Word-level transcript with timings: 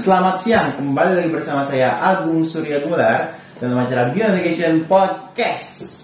selamat 0.00 0.36
siang. 0.40 0.68
Kembali 0.80 1.12
lagi 1.12 1.28
bersama 1.28 1.60
saya 1.68 2.00
Agung 2.00 2.40
Surya 2.40 2.80
Gular 2.80 3.36
dalam 3.60 3.84
acara 3.84 4.08
Beyond 4.08 4.40
Education 4.40 4.88
Podcast. 4.88 6.00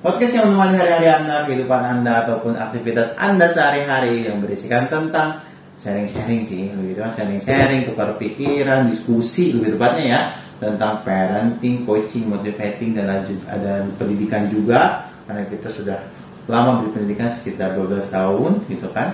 Podcast 0.00 0.32
yang 0.40 0.48
menemani 0.48 0.80
hari-hari 0.80 1.08
Anda, 1.12 1.44
kehidupan 1.44 1.82
Anda 1.84 2.24
ataupun 2.24 2.56
aktivitas 2.56 3.12
Anda 3.20 3.52
sehari-hari 3.52 4.24
yang 4.24 4.40
berisikan 4.40 4.88
tentang 4.88 5.44
sharing-sharing 5.76 6.40
sih, 6.48 6.72
begitu 6.72 7.04
kan? 7.04 7.12
Sharing-sharing, 7.12 7.84
tukar 7.84 8.16
pikiran, 8.16 8.88
diskusi 8.88 9.52
lebih 9.52 9.76
tepatnya 9.76 10.04
ya 10.08 10.20
tentang 10.56 11.04
parenting, 11.04 11.84
coaching, 11.84 12.32
motivating 12.32 12.96
dan 12.96 13.12
lanjut 13.12 13.44
ada 13.44 13.84
pendidikan 14.00 14.48
juga 14.48 15.04
karena 15.28 15.44
kita 15.52 15.68
sudah 15.68 16.00
lama 16.48 16.80
berpendidikan 16.80 17.28
sekitar 17.28 17.76
12 17.76 18.08
tahun 18.08 18.64
gitu 18.72 18.88
kan 18.96 19.12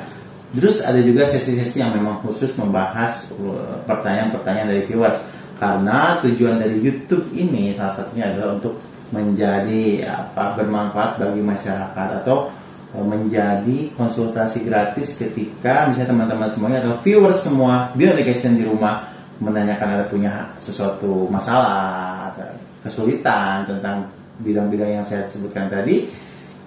Terus 0.51 0.83
ada 0.83 0.99
juga 0.99 1.31
sesi-sesi 1.31 1.79
yang 1.79 1.95
memang 1.95 2.27
khusus 2.27 2.51
membahas 2.59 3.31
uh, 3.39 3.79
pertanyaan-pertanyaan 3.87 4.69
dari 4.75 4.83
viewers. 4.87 5.19
Karena 5.61 6.19
tujuan 6.25 6.59
dari 6.59 6.81
YouTube 6.83 7.31
ini 7.37 7.77
salah 7.77 7.95
satunya 7.95 8.33
adalah 8.35 8.59
untuk 8.59 8.81
menjadi 9.15 10.07
apa 10.07 10.55
bermanfaat 10.59 11.19
bagi 11.23 11.43
masyarakat 11.43 12.09
atau 12.25 12.51
uh, 12.99 13.05
menjadi 13.07 13.95
konsultasi 13.95 14.67
gratis 14.67 15.15
ketika 15.19 15.87
misalnya 15.87 16.11
teman-teman 16.11 16.49
semuanya 16.51 16.79
atau 16.83 16.99
viewers 17.03 17.43
semua 17.47 17.95
beyond 17.95 18.19
education 18.19 18.59
di 18.59 18.67
rumah 18.67 19.07
menanyakan 19.41 19.89
ada 19.99 20.05
punya 20.11 20.53
sesuatu 20.61 21.31
masalah 21.31 22.35
atau 22.35 22.51
kesulitan 22.85 23.65
tentang 23.69 24.09
bidang-bidang 24.41 25.01
yang 25.01 25.05
saya 25.05 25.29
sebutkan 25.29 25.69
tadi 25.69 26.09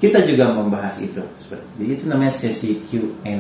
kita 0.04 0.20
juga 0.28 0.52
membahas 0.52 1.00
itu. 1.00 1.24
Jadi 1.80 1.88
itu 1.96 2.04
namanya 2.12 2.36
sesi 2.36 2.76
Q&A 2.92 3.40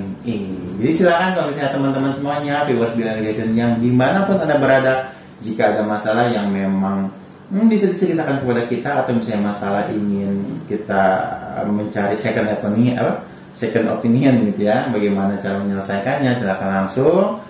jadi 0.79 0.91
silakan 0.95 1.35
kalau 1.35 1.47
misalnya 1.51 1.71
teman-teman 1.75 2.11
semuanya 2.15 2.55
viewers 2.63 2.95
Bill 2.95 3.11
Navigation 3.11 3.51
yang 3.51 3.83
di 3.83 3.91
mana 3.91 4.23
pun 4.23 4.39
anda 4.39 4.55
berada 4.55 5.11
jika 5.43 5.75
ada 5.75 5.83
masalah 5.83 6.31
yang 6.31 6.47
memang 6.47 7.11
hmm, 7.51 7.67
bisa 7.67 7.91
diceritakan 7.91 8.47
kepada 8.47 8.63
kita 8.71 8.89
atau 9.03 9.11
misalnya 9.11 9.51
masalah 9.51 9.91
ingin 9.91 10.63
kita 10.71 11.03
mencari 11.67 12.15
second 12.15 12.47
opinion 12.55 12.95
apa? 12.95 13.27
Second 13.51 13.99
opinion 13.99 14.47
gitu 14.47 14.63
ya 14.63 14.87
bagaimana 14.87 15.35
cara 15.43 15.59
menyelesaikannya 15.59 16.31
silakan 16.39 16.69
langsung 16.79 17.43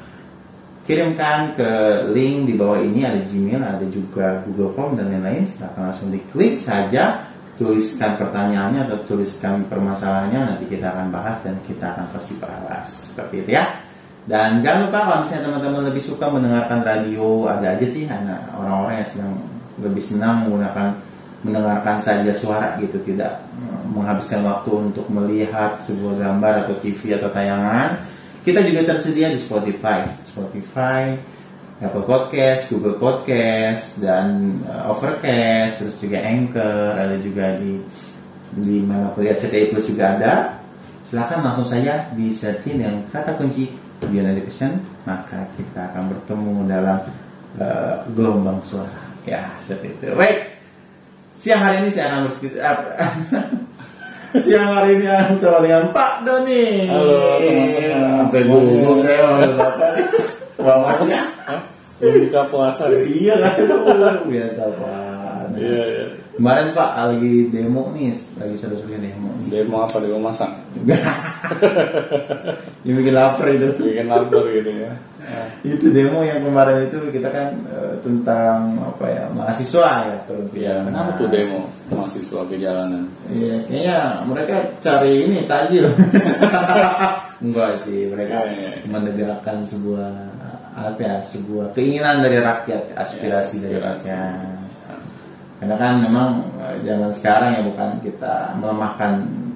kirimkan 0.89 1.53
ke 1.53 1.69
link 2.17 2.49
di 2.49 2.57
bawah 2.57 2.81
ini 2.81 3.05
ada 3.05 3.21
Gmail 3.21 3.61
ada 3.61 3.85
juga 3.93 4.41
Google 4.49 4.73
Form 4.73 4.97
dan 4.97 5.13
lain-lain. 5.13 5.45
Silakan 5.45 5.93
langsung 5.93 6.09
diklik 6.09 6.57
saja 6.57 7.29
tuliskan 7.53 8.17
pertanyaannya 8.17 8.89
atau 8.89 8.97
tuliskan 9.05 9.69
permasalahannya 9.69 10.55
nanti 10.55 10.65
kita 10.65 10.89
akan 10.89 11.13
bahas 11.13 11.37
dan 11.45 11.57
kita 11.69 11.93
akan 11.93 12.05
kasih 12.17 12.35
balas 12.41 13.13
seperti 13.13 13.45
itu 13.45 13.51
ya. 13.57 13.65
Dan 14.23 14.63
jangan 14.63 14.87
lupa 14.87 14.99
kalau 15.03 15.19
misalnya 15.27 15.43
teman-teman 15.51 15.83
lebih 15.91 16.03
suka 16.03 16.25
mendengarkan 16.31 16.79
radio 16.81 17.43
ada 17.51 17.75
aja 17.75 17.85
sih 17.91 18.07
orang-orang 18.55 19.03
yang 19.03 19.09
sedang 19.11 19.33
lebih 19.83 20.03
senang 20.03 20.47
menggunakan 20.47 20.87
mendengarkan 21.43 21.99
saja 21.99 22.31
suara 22.31 22.79
gitu 22.79 23.03
tidak 23.03 23.43
menghabiskan 23.91 24.47
waktu 24.47 24.71
untuk 24.89 25.11
melihat 25.11 25.75
sebuah 25.83 26.15
gambar 26.15 26.53
atau 26.65 26.75
TV 26.79 27.19
atau 27.19 27.29
tayangan. 27.29 27.99
Kita 28.43 28.63
juga 28.63 28.95
tersedia 28.95 29.31
di 29.31 29.39
Spotify. 29.43 30.07
Spotify 30.23 31.19
Apple 31.83 32.07
Podcast, 32.07 32.71
Google 32.71 32.95
Podcast, 32.95 33.99
dan 33.99 34.57
uh, 34.63 34.91
Overcast, 34.95 35.83
terus 35.83 35.95
juga 35.99 36.23
Anchor, 36.23 36.95
ada 36.95 37.19
juga 37.19 37.59
di 37.59 37.83
di 38.53 38.79
mana 38.79 39.11
kuliah 39.11 39.35
CTI 39.35 39.75
Plus 39.75 39.91
juga 39.91 40.15
ada. 40.15 40.33
Silahkan 41.03 41.43
langsung 41.43 41.67
saja 41.67 42.07
di 42.15 42.31
searching 42.31 42.79
dengan 42.79 43.03
kata 43.11 43.35
kunci 43.35 43.67
Beyond 43.99 44.39
Education, 44.39 44.79
maka 45.03 45.43
kita 45.59 45.91
akan 45.91 46.03
bertemu 46.15 46.53
dalam 46.71 46.97
uh, 47.59 47.95
gelombang 48.15 48.63
suara. 48.63 49.03
Ya, 49.27 49.51
seperti 49.59 49.99
itu. 49.99 50.15
Baik, 50.15 50.39
siang 51.35 51.61
hari 51.63 51.83
ini 51.83 51.89
saya 51.91 52.05
akan 52.15 52.21
bersekitar. 52.31 52.75
siang 54.43 54.71
hari 54.71 54.99
ini 54.99 55.05
saya 55.07 55.35
bersama 55.35 55.59
dengan 55.59 55.83
Pak 55.91 56.13
Doni. 56.23 56.87
Halo 56.87 57.19
teman-teman. 57.43 58.15
Sampai 58.23 58.41
gugup 58.47 58.97
saya 59.03 59.19
Bapak. 59.51 59.91
Bapaknya. 60.63 61.21
Belum 62.03 62.27
buka 62.27 62.41
puasa 62.51 62.83
ya? 62.91 62.99
Iya 63.07 63.35
kan 63.39 63.55
biasa 64.27 64.61
Pak. 64.75 65.55
Iya, 65.55 65.83
iya. 65.87 66.05
Kemarin 66.33 66.73
Pak 66.73 66.89
lagi 66.97 67.33
demo 67.53 67.93
nih, 67.93 68.09
lagi 68.41 68.55
seru-serunya 68.59 68.99
demo. 68.99 69.29
Demo 69.47 69.85
apa 69.85 70.01
demo 70.03 70.19
masak? 70.19 70.51
Yang 72.83 72.95
bikin 72.99 73.13
lapar 73.15 73.45
itu. 73.53 73.67
Bikin 73.79 74.07
lapar 74.11 74.43
gitu 74.51 74.71
ya. 74.73 74.91
Nah, 75.23 75.47
Itu 75.63 75.87
demo 75.95 76.19
yang 76.19 76.43
kemarin 76.43 76.91
itu 76.91 76.99
kita 77.13 77.29
kan 77.31 77.55
eh, 77.71 77.95
tentang 78.03 78.75
apa 78.83 79.05
ya 79.07 79.23
mahasiswa 79.31 80.11
ya 80.11 80.17
turun 80.27 80.51
ke 80.51 80.59
Iya, 80.59 80.83
kenapa 80.83 81.15
tuh 81.15 81.31
demo 81.31 81.71
mahasiswa 81.87 82.41
ke 82.51 82.59
jalanan? 82.59 83.07
Iya, 83.31 83.55
kayaknya 83.69 83.97
mereka 84.27 84.55
cari 84.83 85.23
ini 85.23 85.47
tajil. 85.47 85.87
Enggak 87.43 87.71
sih, 87.83 88.07
mereka 88.11 88.43
Iya, 88.47 88.51
iya. 88.51 88.71
menegakkan 88.87 89.63
sebuah 89.63 90.32
apa 90.73 90.99
ya, 90.99 91.15
sebuah 91.21 91.71
keinginan 91.71 92.19
dari 92.19 92.37
rakyat, 92.37 92.97
aspirasi 92.97 93.55
Ya, 93.57 93.63
dari 93.63 93.77
rakyat. 93.79 94.33
Karena 95.59 95.75
kan 95.79 95.93
memang 96.01 96.29
eh, 96.59 96.75
zaman 96.83 97.11
sekarang 97.13 97.49
ya 97.55 97.61
bukan 97.63 97.89
kita 98.03 98.51
melemahkan 98.57 99.11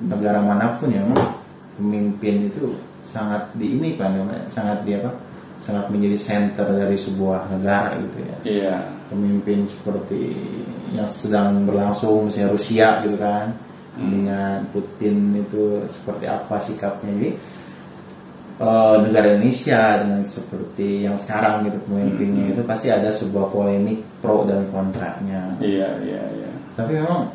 negara 0.07 0.39
mana 0.39 0.77
pun 0.77 0.87
ya, 0.87 1.03
memang 1.03 1.35
pemimpin 1.75 2.47
itu 2.47 2.77
sangat 3.03 3.49
di 3.55 3.75
ini 3.75 3.97
kan, 3.97 4.15
sangat 4.47 4.85
di 4.85 4.95
apa? 4.95 5.11
Sangat 5.57 5.89
menjadi 5.89 6.15
center 6.15 6.69
dari 6.69 6.95
sebuah 6.95 7.49
negara 7.49 7.97
gitu 7.97 8.17
ya 8.23 8.37
Iya. 8.45 8.75
pemimpin 9.09 9.65
seperti 9.65 10.31
yang 10.93 11.03
sedang 11.03 11.65
berlangsung 11.65 12.29
misalnya 12.29 12.53
Rusia 12.53 12.87
gitu 13.03 13.17
kan 13.17 13.51
Hmm. 13.97 14.13
dengan 14.13 14.61
Putin 14.69 15.33
itu 15.33 15.81
seperti 15.89 16.29
apa 16.29 16.61
sikapnya 16.61 17.09
jadi 17.17 17.29
eh, 18.57 18.95
negara 19.01 19.27
Indonesia 19.31 19.81
dengan 19.99 20.21
seperti 20.21 21.03
yang 21.03 21.13
sekarang 21.13 21.63
gitu 21.63 21.77
pemimpinnya 21.85 22.43
Hmm. 22.43 22.53
itu 22.53 22.61
pasti 22.63 22.87
ada 22.87 23.09
sebuah 23.09 23.49
polemik 23.49 24.01
pro 24.19 24.43
dan 24.43 24.65
kontranya 24.69 25.53
Iya, 25.57 26.01
iya, 26.01 26.21
iya. 26.33 26.49
tapi 26.73 26.97
memang 26.97 27.29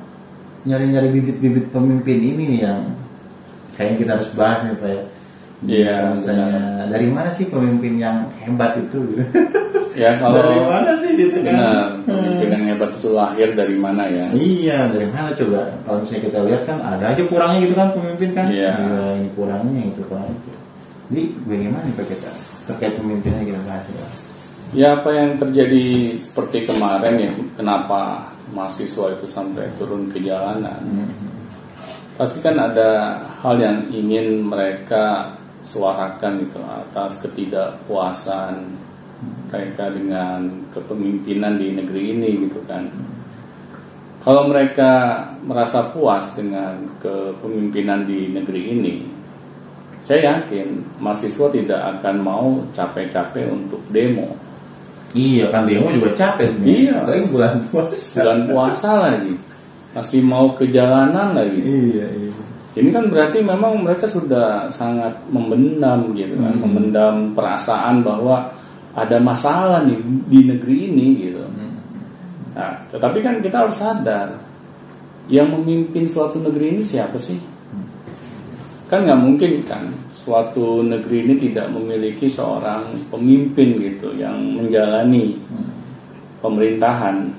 nyari-nyari 0.63 1.09
bibit-bibit 1.11 1.71
pemimpin 1.71 2.19
ini 2.19 2.43
nih 2.49 2.61
yang 2.63 2.81
kayaknya 3.73 3.97
kita 3.99 4.11
harus 4.15 4.31
bahas 4.33 4.61
nih 4.63 4.77
pak 4.77 4.91
ya 4.91 5.03
Iya, 5.63 6.11
misalnya 6.11 6.51
dari 6.91 7.07
mana 7.07 7.31
sih 7.31 7.47
pemimpin 7.47 7.95
yang 7.95 8.27
hebat 8.39 8.75
itu 8.77 8.99
Ya 9.95 10.17
kalau 10.17 10.41
dari 10.41 10.59
mana 10.59 10.91
sih 10.97 11.15
gitu 11.15 11.39
kan 11.39 11.53
Benar, 11.55 11.87
pemimpin 12.03 12.49
yang 12.51 12.65
hebat 12.67 12.91
itu 12.91 13.09
lahir 13.13 13.49
dari 13.53 13.77
mana 13.77 14.09
ya? 14.09 14.27
Iya, 14.33 14.79
dari 14.89 15.07
mana 15.07 15.31
coba? 15.31 15.69
Kalau 15.85 15.99
misalnya 16.01 16.23
kita 16.27 16.39
lihat 16.43 16.63
kan 16.65 16.79
ada 16.81 17.05
aja 17.13 17.23
kurangnya 17.23 17.59
gitu 17.63 17.75
kan 17.77 17.89
pemimpin 17.93 18.31
kan? 18.33 18.47
Iya. 18.49 18.73
ini 19.21 19.29
kurangnya, 19.37 19.83
itu 19.87 20.01
kurang 20.09 20.33
itu. 20.33 20.51
Jadi 21.13 21.29
bagaimana 21.45 21.85
nih 21.85 21.93
Pak 21.93 22.07
kita 22.09 22.33
terkait 22.65 22.97
pemimpinnya 22.97 23.45
kita 23.45 23.61
bahas 23.69 23.85
ya? 23.93 24.07
Ya 24.73 24.89
apa 24.97 25.13
yang 25.13 25.37
terjadi 25.37 26.17
seperti 26.17 26.65
kemarin 26.65 27.21
ya, 27.21 27.33
kenapa 27.53 28.33
mahasiswa 28.57 29.13
itu 29.13 29.29
sampai 29.29 29.69
turun 29.77 30.09
ke 30.09 30.25
jalanan? 30.25 30.81
Hmm. 30.81 31.13
Pasti 32.17 32.41
kan 32.41 32.57
ada 32.57 33.21
hal 33.45 33.61
yang 33.61 33.93
ingin 33.93 34.41
mereka 34.41 35.37
suarakan 35.69 36.49
gitu 36.49 36.65
atas 36.65 37.21
ketidakpuasan 37.21 38.73
mereka 39.53 39.93
dengan 39.93 40.65
kepemimpinan 40.73 41.61
di 41.61 41.77
negeri 41.77 42.03
ini 42.17 42.49
gitu 42.49 42.65
kan. 42.65 42.89
Kalau 44.25 44.49
mereka 44.49 45.21
merasa 45.45 45.93
puas 45.93 46.33
dengan 46.33 46.97
kepemimpinan 46.97 48.09
di 48.09 48.33
negeri 48.33 48.63
ini, 48.73 48.95
saya 50.03 50.35
yakin 50.35 50.83
mahasiswa 50.99 51.47
tidak 51.55 51.81
akan 51.99 52.15
mau 52.19 52.59
capek-capek 52.75 53.47
untuk 53.47 53.79
demo. 53.95 54.35
Iya 55.15 55.53
kan 55.55 55.69
demo 55.71 55.95
juga 55.95 56.11
capek 56.19 56.51
sebenarnya. 56.51 56.75
Iya. 56.75 56.93
Apalagi 56.99 57.25
bulan 57.31 57.55
puasa. 57.71 58.19
Bulan 58.19 58.41
puasa 58.51 58.91
lagi, 58.99 59.35
masih 59.95 60.21
mau 60.27 60.47
ke 60.59 60.65
jalanan 60.75 61.39
lagi. 61.39 61.61
Iya, 61.63 62.07
iya. 62.19 62.31
Ini 62.73 62.89
kan 62.89 63.05
berarti 63.13 63.45
memang 63.45 63.85
mereka 63.85 64.09
sudah 64.09 64.67
sangat 64.73 65.13
memendam 65.29 66.17
gitu 66.17 66.35
kan, 66.41 66.57
Hmm. 66.57 66.63
memendam 66.65 67.15
perasaan 67.37 68.01
bahwa 68.01 68.49
ada 68.97 69.21
masalah 69.21 69.85
nih 69.85 70.01
di 70.27 70.41
negeri 70.49 70.77
ini 70.89 71.07
gitu. 71.29 71.45
Hmm. 71.45 71.77
Nah, 72.57 72.73
tetapi 72.89 73.21
kan 73.21 73.45
kita 73.45 73.69
harus 73.69 73.77
sadar, 73.77 74.41
yang 75.29 75.53
memimpin 75.53 76.09
suatu 76.09 76.41
negeri 76.41 76.81
ini 76.81 76.83
siapa 76.83 77.21
sih? 77.21 77.52
Kan 78.93 79.09
nggak 79.09 79.23
mungkin 79.25 79.53
kan, 79.65 79.89
suatu 80.13 80.85
negeri 80.85 81.25
ini 81.25 81.35
tidak 81.49 81.73
memiliki 81.73 82.29
seorang 82.29 83.09
pemimpin 83.09 83.81
gitu 83.81 84.13
yang 84.21 84.37
menjalani 84.37 85.41
pemerintahan. 86.45 87.33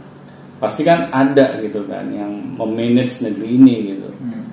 Pasti 0.58 0.82
kan 0.82 1.14
ada 1.14 1.62
gitu 1.62 1.86
kan, 1.86 2.10
yang 2.10 2.34
memanage 2.58 3.22
negeri 3.22 3.54
ini 3.54 3.76
gitu. 3.94 4.10
Hmm. 4.18 4.50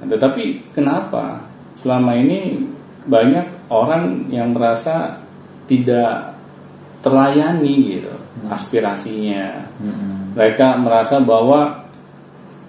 Nah, 0.00 0.06
tetapi 0.16 0.72
kenapa 0.72 1.44
selama 1.76 2.16
ini 2.16 2.56
banyak 3.04 3.68
orang 3.68 4.32
yang 4.32 4.56
merasa 4.56 5.20
tidak 5.68 6.40
terlayani 7.04 8.00
gitu 8.00 8.12
aspirasinya. 8.48 9.68
Mm-mm. 9.80 10.36
Mereka 10.36 10.80
merasa 10.80 11.20
bahwa 11.20 11.84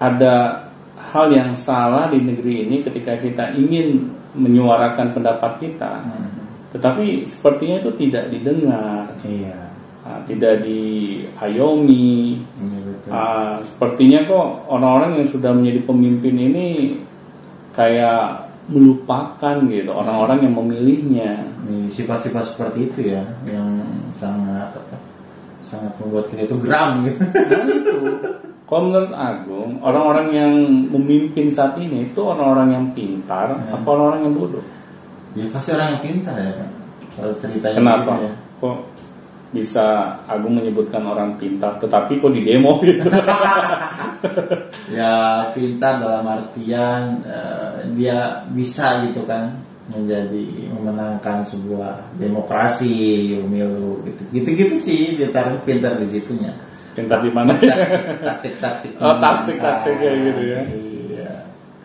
ada 0.00 0.66
hal 1.12 1.28
yang 1.28 1.52
salah 1.52 2.08
di 2.08 2.24
negeri 2.24 2.64
ini 2.66 2.80
ketika 2.80 3.20
kita 3.20 3.52
ingin 3.52 4.08
menyuarakan 4.32 5.12
pendapat 5.12 5.60
kita, 5.60 6.00
Mm. 6.08 6.28
tetapi 6.72 7.28
sepertinya 7.28 7.84
itu 7.84 7.92
tidak 8.00 8.32
didengar, 8.32 9.12
Iya. 9.20 9.60
ah, 10.08 10.18
tidak 10.24 10.64
diayomi. 10.64 12.40
Iya 12.56 12.78
betul. 12.80 13.10
Ah, 13.12 13.60
sepertinya 13.60 14.24
kok 14.24 14.48
orang-orang 14.72 15.20
yang 15.20 15.28
sudah 15.28 15.52
menjadi 15.52 15.84
pemimpin 15.84 16.34
ini 16.34 16.66
kayak 17.76 18.48
melupakan 18.72 19.58
gitu 19.68 19.90
orang-orang 19.92 20.48
yang 20.48 20.54
memilihnya. 20.56 21.44
Sifat-sifat 21.92 22.56
seperti 22.56 22.88
itu 22.88 23.00
ya 23.12 23.22
yang 23.44 23.68
sangat 24.16 24.72
apa 24.72 24.96
sangat 25.62 25.92
membuat 26.00 26.28
kita 26.32 26.48
itu 26.48 26.56
geram 26.60 27.04
gitu. 27.04 27.20
Nah 27.20 27.64
itu, 27.68 27.96
kalau 28.72 28.88
menurut 28.88 29.12
Agung, 29.12 29.84
orang-orang 29.84 30.28
yang 30.32 30.52
memimpin 30.88 31.52
saat 31.52 31.76
ini 31.76 32.08
itu 32.08 32.20
orang-orang 32.24 32.72
yang 32.72 32.86
pintar 32.96 33.52
Ya. 33.60 33.76
apa 33.76 33.84
orang-orang 33.84 34.20
yang 34.24 34.34
bodoh? 34.40 34.64
ya 35.36 35.44
pasti 35.52 35.76
orang 35.76 35.92
yang 35.92 36.00
pintar 36.00 36.36
ya 36.40 36.52
kan. 36.56 36.68
Kalau 37.12 37.32
ceritanya 37.36 37.76
Kenapa? 37.76 38.12
gitu 38.16 38.24
ya. 38.24 38.32
Kok 38.64 38.76
bisa 39.52 39.86
Agung 40.24 40.56
menyebutkan 40.56 41.04
orang 41.04 41.36
pintar, 41.36 41.76
tetapi 41.84 42.16
kok 42.16 42.32
di 42.32 42.40
demo 42.48 42.80
gitu? 42.88 43.12
Ya 44.88 45.44
pintar 45.52 46.00
dalam 46.00 46.24
artian 46.24 47.20
eh, 47.28 47.92
dia 47.92 48.40
bisa 48.56 49.04
gitu 49.04 49.28
kan 49.28 49.52
menjadi 49.92 50.72
memenangkan 50.72 51.44
sebuah 51.44 52.16
demokrasi 52.16 53.34
pemilu 53.36 54.00
gitu 54.08 54.22
gitu 54.32 54.48
gitu 54.54 54.74
sih 54.78 55.00
pintar 55.18 55.60
pintar 55.66 55.98
di 55.98 56.06
situnya 56.06 56.54
pintar 56.92 57.24
di 57.24 57.30
mana 57.32 57.56
ya? 57.60 57.76
taktik-taktik 58.20 58.92
Oh, 59.00 59.16
taktik-taktik 59.18 59.94
kayak 59.96 60.16
gitu 60.28 60.42
ya. 60.44 60.60
iya 60.68 61.32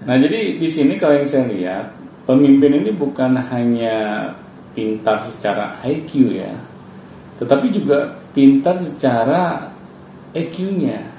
Nah 0.08 0.16
jadi 0.20 0.56
di 0.56 0.68
sini 0.68 0.96
kalau 0.96 1.20
yang 1.20 1.28
saya 1.28 1.48
lihat 1.52 1.86
pemimpin 2.24 2.80
ini 2.84 2.92
bukan 2.92 3.36
hanya 3.40 4.30
pintar 4.72 5.20
secara 5.24 5.80
IQ 5.84 6.38
ya, 6.38 6.54
tetapi 7.42 7.72
juga 7.74 8.14
pintar 8.32 8.78
secara 8.78 9.74
EQ-nya. 10.32 11.18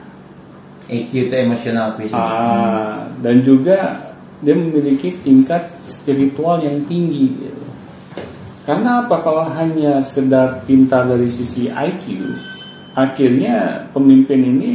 EQ 0.88 1.10
itu 1.28 1.34
emotional 1.36 1.98
quotient 1.98 2.16
Ah, 2.16 3.04
dan 3.20 3.44
juga 3.44 4.08
dia 4.40 4.54
memiliki 4.56 5.18
tingkat 5.20 5.68
spiritual 5.84 6.62
yang 6.62 6.80
tinggi 6.88 7.34
gitu. 7.34 7.64
Karena 8.64 9.04
apa 9.04 9.20
kalau 9.20 9.48
hanya 9.52 10.00
sekedar 10.00 10.64
pintar 10.64 11.04
dari 11.04 11.28
sisi 11.28 11.68
IQ, 11.68 12.04
akhirnya 12.98 13.86
pemimpin 13.94 14.42
ini 14.42 14.72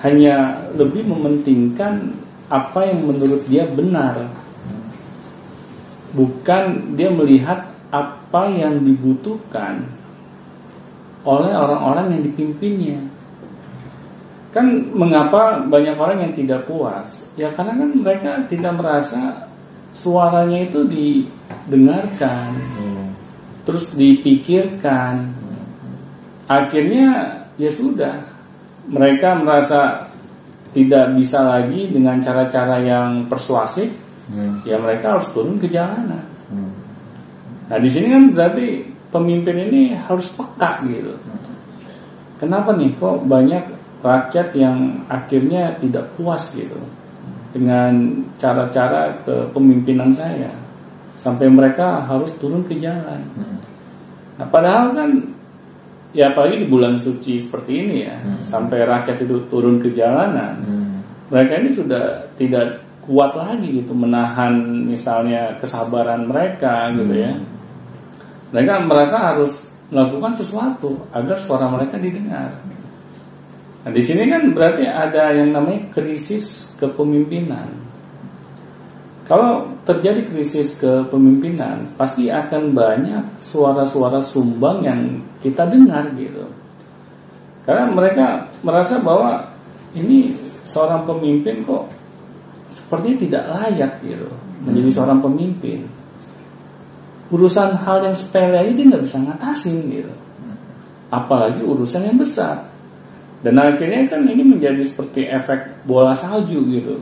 hanya 0.00 0.64
lebih 0.72 1.04
mementingkan 1.04 2.16
apa 2.48 2.88
yang 2.88 3.04
menurut 3.04 3.44
dia 3.44 3.68
benar. 3.68 4.32
Bukan 6.16 6.96
dia 6.96 7.12
melihat 7.12 7.68
apa 7.92 8.48
yang 8.48 8.80
dibutuhkan 8.80 9.84
oleh 11.28 11.52
orang-orang 11.52 12.16
yang 12.16 12.22
dipimpinnya. 12.24 13.00
Kan 14.48 14.88
mengapa 14.96 15.60
banyak 15.68 15.92
orang 16.00 16.24
yang 16.24 16.32
tidak 16.32 16.64
puas? 16.64 17.28
Ya 17.36 17.52
karena 17.52 17.76
kan 17.76 17.90
mereka 17.92 18.32
tidak 18.48 18.80
merasa 18.80 19.44
suaranya 19.92 20.64
itu 20.64 20.88
didengarkan, 20.88 22.56
Iya. 22.56 23.04
terus 23.68 23.92
dipikirkan. 23.92 25.37
Akhirnya 26.48 27.06
ya 27.60 27.70
sudah, 27.70 28.24
mereka 28.88 29.36
merasa 29.36 30.08
tidak 30.72 31.12
bisa 31.16 31.44
lagi 31.44 31.92
dengan 31.92 32.20
cara-cara 32.24 32.80
yang 32.80 33.28
persuasif, 33.28 34.08
Hmm. 34.28 34.60
ya 34.60 34.76
mereka 34.76 35.16
harus 35.16 35.32
turun 35.32 35.56
ke 35.56 35.72
jalanan. 35.72 36.20
Hmm. 36.52 36.72
Nah 37.72 37.78
di 37.80 37.88
sini 37.88 38.12
kan 38.12 38.24
berarti 38.36 38.84
pemimpin 39.08 39.56
ini 39.56 39.96
harus 39.96 40.28
peka 40.36 40.84
gitu. 40.84 41.16
Kenapa 42.36 42.76
nih 42.76 42.92
kok 43.00 43.24
banyak 43.24 43.64
rakyat 44.04 44.52
yang 44.54 45.02
akhirnya 45.08 45.74
tidak 45.80 46.12
puas 46.14 46.52
gitu 46.54 46.76
dengan 47.56 48.20
cara-cara 48.36 49.16
kepemimpinan 49.24 50.12
saya 50.12 50.52
sampai 51.16 51.48
mereka 51.48 52.04
harus 52.04 52.30
turun 52.36 52.62
ke 52.68 52.76
jalan. 52.76 53.24
Hmm. 53.32 53.58
Nah 54.38 54.46
padahal 54.52 54.92
kan 54.92 55.10
ya 56.12 56.32
apalagi 56.32 56.64
di 56.64 56.68
bulan 56.68 56.96
suci 56.96 57.36
seperti 57.36 57.72
ini 57.84 57.96
ya 58.08 58.16
Hmm. 58.18 58.40
sampai 58.40 58.84
rakyat 58.84 59.20
itu 59.24 59.44
turun 59.52 59.76
ke 59.80 59.92
jalanan 59.92 60.54
Hmm. 60.64 60.88
mereka 61.28 61.60
ini 61.60 61.70
sudah 61.72 62.28
tidak 62.40 62.84
kuat 63.08 63.32
lagi 63.32 63.80
gitu 63.80 63.96
menahan 63.96 64.60
misalnya 64.84 65.56
kesabaran 65.56 66.28
mereka 66.28 66.92
gitu 66.92 67.16
ya. 67.16 67.32
Mereka 68.52 68.84
merasa 68.84 69.32
harus 69.32 69.64
melakukan 69.88 70.36
sesuatu 70.36 71.08
agar 71.16 71.40
suara 71.40 71.72
mereka 71.72 71.96
didengar. 71.96 72.60
Nah, 73.80 73.90
di 73.92 74.04
sini 74.04 74.28
kan 74.28 74.52
berarti 74.52 74.84
ada 74.84 75.32
yang 75.32 75.56
namanya 75.56 75.88
krisis 75.88 76.76
kepemimpinan. 76.76 77.77
Kalau 79.28 79.76
terjadi 79.84 80.24
krisis 80.24 80.80
kepemimpinan, 80.80 81.92
pasti 82.00 82.32
akan 82.32 82.72
banyak 82.72 83.36
suara-suara 83.36 84.24
sumbang 84.24 84.80
yang 84.80 85.20
kita 85.44 85.68
dengar 85.68 86.08
gitu. 86.16 86.48
Karena 87.68 87.92
mereka 87.92 88.48
merasa 88.64 88.96
bahwa 89.04 89.52
ini 89.92 90.32
seorang 90.64 91.04
pemimpin 91.04 91.60
kok 91.60 91.92
sepertinya 92.72 93.16
tidak 93.20 93.44
layak 93.52 93.92
gitu 94.00 94.28
menjadi 94.64 94.90
seorang 94.96 95.20
pemimpin. 95.20 95.84
Urusan 97.28 97.76
hal 97.84 98.08
yang 98.08 98.16
sepele 98.16 98.56
aja 98.56 98.72
dia 98.72 98.88
nggak 98.88 99.04
bisa 99.04 99.20
ngatasin 99.20 99.92
gitu. 99.92 100.14
Apalagi 101.12 101.60
urusan 101.60 102.08
yang 102.08 102.16
besar. 102.16 102.64
Dan 103.44 103.60
akhirnya 103.60 104.08
kan 104.08 104.24
ini 104.24 104.40
menjadi 104.40 104.80
seperti 104.80 105.28
efek 105.28 105.84
bola 105.84 106.16
salju 106.16 106.64
gitu. 106.72 106.96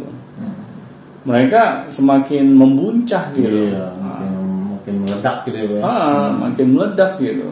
Mereka 1.26 1.90
semakin 1.90 2.54
membuncah 2.54 3.34
gitu. 3.34 3.74
Iya, 3.74 3.90
mungkin, 3.98 4.30
mungkin 4.70 4.94
meledak 5.02 5.36
gitu 5.42 5.56
ya 5.58 5.66
Pak. 5.74 5.80
Ah, 5.82 6.26
makin 6.30 6.66
meledak 6.70 7.12
gitu. 7.18 7.46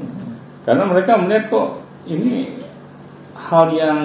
Karena 0.63 0.85
mereka 0.87 1.19
melihat 1.19 1.45
kok 1.51 1.69
ini 2.07 2.55
hal 3.35 3.67
yang 3.75 4.01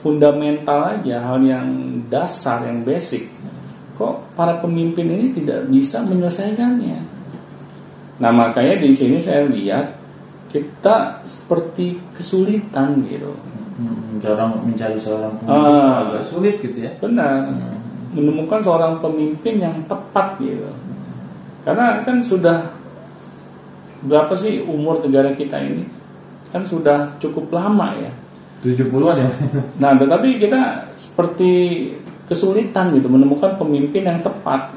fundamental 0.00 0.96
aja, 0.96 1.20
hal 1.22 1.38
yang 1.44 1.66
dasar, 2.08 2.64
yang 2.64 2.82
basic. 2.82 3.28
Kok 4.00 4.32
para 4.32 4.56
pemimpin 4.64 5.08
ini 5.12 5.36
tidak 5.36 5.68
bisa 5.68 6.00
menyelesaikannya? 6.04 7.00
Nah 8.16 8.30
makanya 8.32 8.80
di 8.80 8.96
sini 8.96 9.20
saya 9.20 9.44
lihat 9.44 9.92
kita 10.48 11.20
seperti 11.28 12.00
kesulitan 12.16 13.04
gitu. 13.04 13.36
Hmm, 13.76 14.16
seorang 14.24 14.56
mencari 14.64 14.96
seorang 14.96 15.36
pemimpin 15.36 15.68
Ah. 15.68 16.08
agak 16.08 16.24
sulit 16.24 16.56
gitu 16.64 16.80
ya. 16.80 16.96
Benar. 16.96 17.52
Menemukan 18.16 18.64
seorang 18.64 19.04
pemimpin 19.04 19.60
yang 19.60 19.76
tepat 19.84 20.40
gitu. 20.40 20.72
Karena 21.68 22.00
kan 22.00 22.16
sudah 22.24 22.72
berapa 24.00 24.32
sih 24.32 24.64
umur 24.64 25.04
negara 25.04 25.36
kita 25.36 25.60
ini? 25.60 25.84
Kan 26.48 26.64
sudah 26.64 27.20
cukup 27.20 27.52
lama 27.52 27.92
ya. 28.00 28.12
70-an 28.64 29.16
ya. 29.20 29.30
Nah, 29.82 29.92
tetapi 30.00 30.40
kita 30.40 30.88
seperti 30.96 31.52
kesulitan 32.26 32.96
gitu 32.96 33.06
menemukan 33.06 33.54
pemimpin 33.60 34.02
yang 34.02 34.18
tepat. 34.24 34.72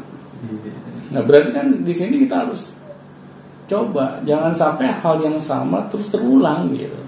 Nah, 1.10 1.22
berarti 1.26 1.50
kan 1.56 1.68
di 1.82 1.94
sini 1.96 2.22
kita 2.22 2.46
harus 2.46 2.78
coba 3.70 4.22
jangan 4.26 4.54
sampai 4.54 4.90
hal 4.90 5.22
yang 5.22 5.38
sama 5.38 5.86
terus 5.90 6.10
terulang 6.10 6.70
gitu. 6.74 7.00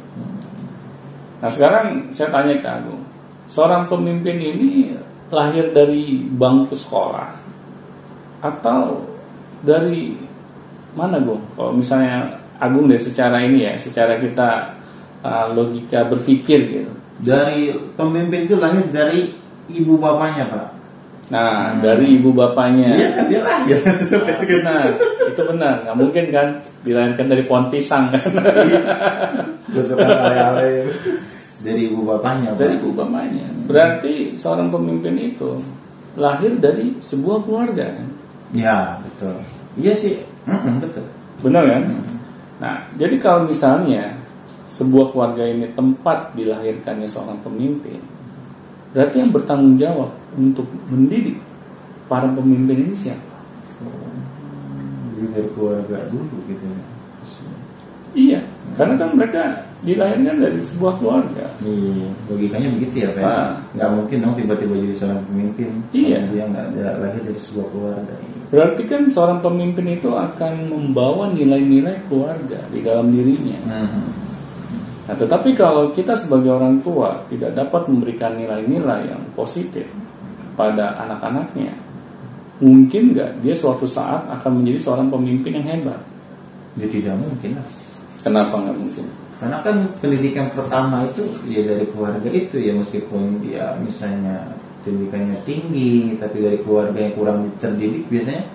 Nah, 1.42 1.50
sekarang 1.50 2.14
saya 2.14 2.30
tanya 2.30 2.54
ke 2.62 2.70
Agung, 2.70 3.02
seorang 3.50 3.90
pemimpin 3.90 4.38
ini 4.38 4.94
lahir 5.32 5.72
dari 5.72 6.28
bangku 6.28 6.76
sekolah 6.76 7.34
atau 8.44 9.08
dari 9.64 10.20
mana, 10.92 11.24
Gung? 11.24 11.42
Kalau 11.56 11.72
misalnya 11.72 12.38
Agung 12.62 12.86
deh 12.86 13.00
secara 13.00 13.42
ini 13.42 13.66
ya, 13.66 13.74
secara 13.80 14.22
kita 14.22 14.78
uh, 15.26 15.50
logika 15.56 16.06
berpikir 16.06 16.60
gitu. 16.70 16.94
Dari 17.22 17.74
pemimpin 17.98 18.46
itu 18.46 18.58
lahir 18.58 18.86
dari 18.94 19.34
ibu 19.72 19.98
bapaknya 19.98 20.46
Pak. 20.46 20.68
Nah, 21.32 21.80
dari 21.80 22.20
ibu 22.20 22.36
bapaknya. 22.36 22.92
Iya 22.92 23.10
kan 23.16 23.26
dia 23.32 23.42
lahir. 23.42 23.78
Nah, 23.82 23.96
benar, 24.44 24.86
itu 25.32 25.42
benar. 25.48 25.76
Nggak 25.88 25.98
mungkin 25.98 26.26
kan 26.30 26.48
dilahirkan 26.84 27.28
dari 27.32 27.44
pohon 27.48 27.72
pisang 27.72 28.12
kan? 28.12 28.30
Ale-ale 29.72 30.92
dari 31.62 31.94
ibu 31.94 32.02
bapaknya 32.06 32.54
Pak. 32.54 32.60
dari 32.60 32.74
ibu 32.82 32.90
bapaknya. 32.94 33.48
Berarti 33.70 34.14
seorang 34.36 34.74
pemimpin 34.74 35.16
itu 35.18 35.62
lahir 36.18 36.58
dari 36.58 36.98
sebuah 37.00 37.46
keluarga 37.46 37.86
kan? 37.88 38.10
Ya 38.52 39.00
betul. 39.00 39.38
Iya 39.80 39.94
sih. 39.96 40.16
Mm-mm, 40.50 40.84
betul. 40.84 41.06
Benar 41.40 41.64
kan? 41.70 41.84
Nah, 42.62 42.76
jadi 42.98 43.16
kalau 43.22 43.48
misalnya 43.48 44.18
sebuah 44.68 45.16
keluarga 45.16 45.44
ini 45.48 45.72
tempat 45.74 46.36
dilahirkannya 46.36 47.08
seorang 47.08 47.40
pemimpin, 47.42 48.02
berarti 48.92 49.16
yang 49.24 49.32
bertanggung 49.32 49.78
jawab 49.80 50.12
untuk 50.36 50.68
mendidik 50.92 51.40
para 52.12 52.28
pemimpin 52.28 52.92
ini 52.92 52.96
siapa? 52.96 53.32
Jadi 55.16 55.28
dari 55.32 55.50
keluarga 55.56 56.06
dulu 56.12 56.36
gitu 56.50 56.66
ya. 56.66 56.91
Iya, 58.12 58.40
karena 58.76 59.00
kan 59.00 59.10
mereka 59.16 59.44
dilahirkan 59.82 60.38
dari 60.38 60.62
sebuah 60.62 60.94
keluarga. 61.02 61.46
Iya, 61.66 62.08
logikanya 62.30 62.70
begitu 62.78 62.96
ya 63.02 63.10
Pak. 63.18 63.24
Ah. 63.26 63.50
Nggak 63.74 63.90
mungkin 63.98 64.18
dong 64.22 64.36
tiba-tiba 64.38 64.74
jadi 64.78 64.96
seorang 64.96 65.22
pemimpin. 65.26 65.70
Iya. 65.90 66.20
Dia 66.30 66.44
nggak 66.46 66.66
lahir 67.02 67.22
dari 67.26 67.40
sebuah 67.42 67.68
keluarga. 67.74 68.14
Berarti 68.54 68.84
kan 68.86 69.02
seorang 69.10 69.40
pemimpin 69.42 69.88
itu 69.98 70.12
akan 70.14 70.54
membawa 70.70 71.34
nilai-nilai 71.34 72.06
keluarga 72.06 72.62
di 72.70 72.80
dalam 72.86 73.10
dirinya. 73.10 73.58
Hmm. 73.66 74.12
Nah, 75.10 75.16
tetapi 75.18 75.58
kalau 75.58 75.90
kita 75.98 76.14
sebagai 76.14 76.54
orang 76.54 76.80
tua 76.86 77.26
tidak 77.26 77.58
dapat 77.58 77.90
memberikan 77.90 78.38
nilai-nilai 78.38 79.10
yang 79.10 79.24
positif 79.34 79.90
pada 80.54 80.94
anak-anaknya, 81.02 81.74
mungkin 82.62 83.18
nggak 83.18 83.42
dia 83.42 83.56
suatu 83.58 83.90
saat 83.90 84.30
akan 84.30 84.62
menjadi 84.62 84.80
seorang 84.84 85.10
pemimpin 85.10 85.58
yang 85.58 85.68
hebat? 85.68 86.02
Ya 86.78 86.86
tidak 86.86 87.18
mungkin 87.18 87.58
lah. 87.58 87.81
Kenapa 88.22 88.54
nggak 88.58 88.78
mungkin? 88.78 89.06
Karena 89.42 89.58
kan 89.66 89.76
pendidikan 89.98 90.48
pertama 90.54 91.10
itu 91.10 91.26
ya 91.50 91.66
dari 91.66 91.90
keluarga 91.90 92.30
itu 92.30 92.62
ya 92.62 92.78
meskipun 92.78 93.42
dia 93.42 93.74
misalnya 93.82 94.54
pendidikannya 94.86 95.42
tinggi 95.46 96.18
tapi 96.22 96.46
dari 96.46 96.58
keluarga 96.62 96.98
yang 97.02 97.14
kurang 97.18 97.38
terdidik 97.58 98.06
biasanya 98.06 98.46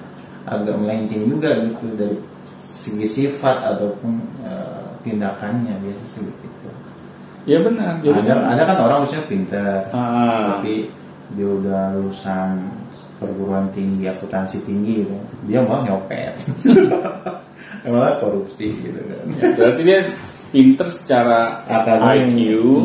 agak 0.46 0.78
melenceng 0.78 1.26
juga 1.26 1.58
gitu 1.66 1.87
dari 1.99 2.16
segi 2.62 3.06
sifat 3.06 3.75
ataupun 3.75 4.14
eh, 4.46 4.87
tindakannya 5.02 5.75
biasa 5.82 6.04
sih 6.06 6.23
begitu. 6.23 6.68
Ya 7.46 7.58
benar. 7.62 7.99
Jadi 8.02 8.23
Ada, 8.23 8.30
kan, 8.30 8.38
ada 8.54 8.62
kan 8.62 8.76
orang 8.87 8.99
maksudnya 9.02 9.26
pintar 9.26 9.78
Ah. 9.90 10.58
tapi 10.58 10.90
dia 11.35 11.46
udah 11.50 11.99
lulusan 11.99 12.70
perguruan 13.18 13.66
tinggi 13.75 14.06
akuntansi 14.06 14.62
tinggi 14.62 15.02
gitu 15.02 15.16
dia 15.49 15.58
malah 15.64 15.82
nyopet 15.82 16.37
malah 17.87 18.19
korupsi 18.19 18.75
gitu 18.76 18.99
kan 18.99 19.25
ya, 19.33 19.45
berarti 19.52 19.83
dia 19.83 20.00
pinter 20.47 20.88
secara 20.88 21.40
Akademis. 21.64 22.33
IQ, 22.33 22.38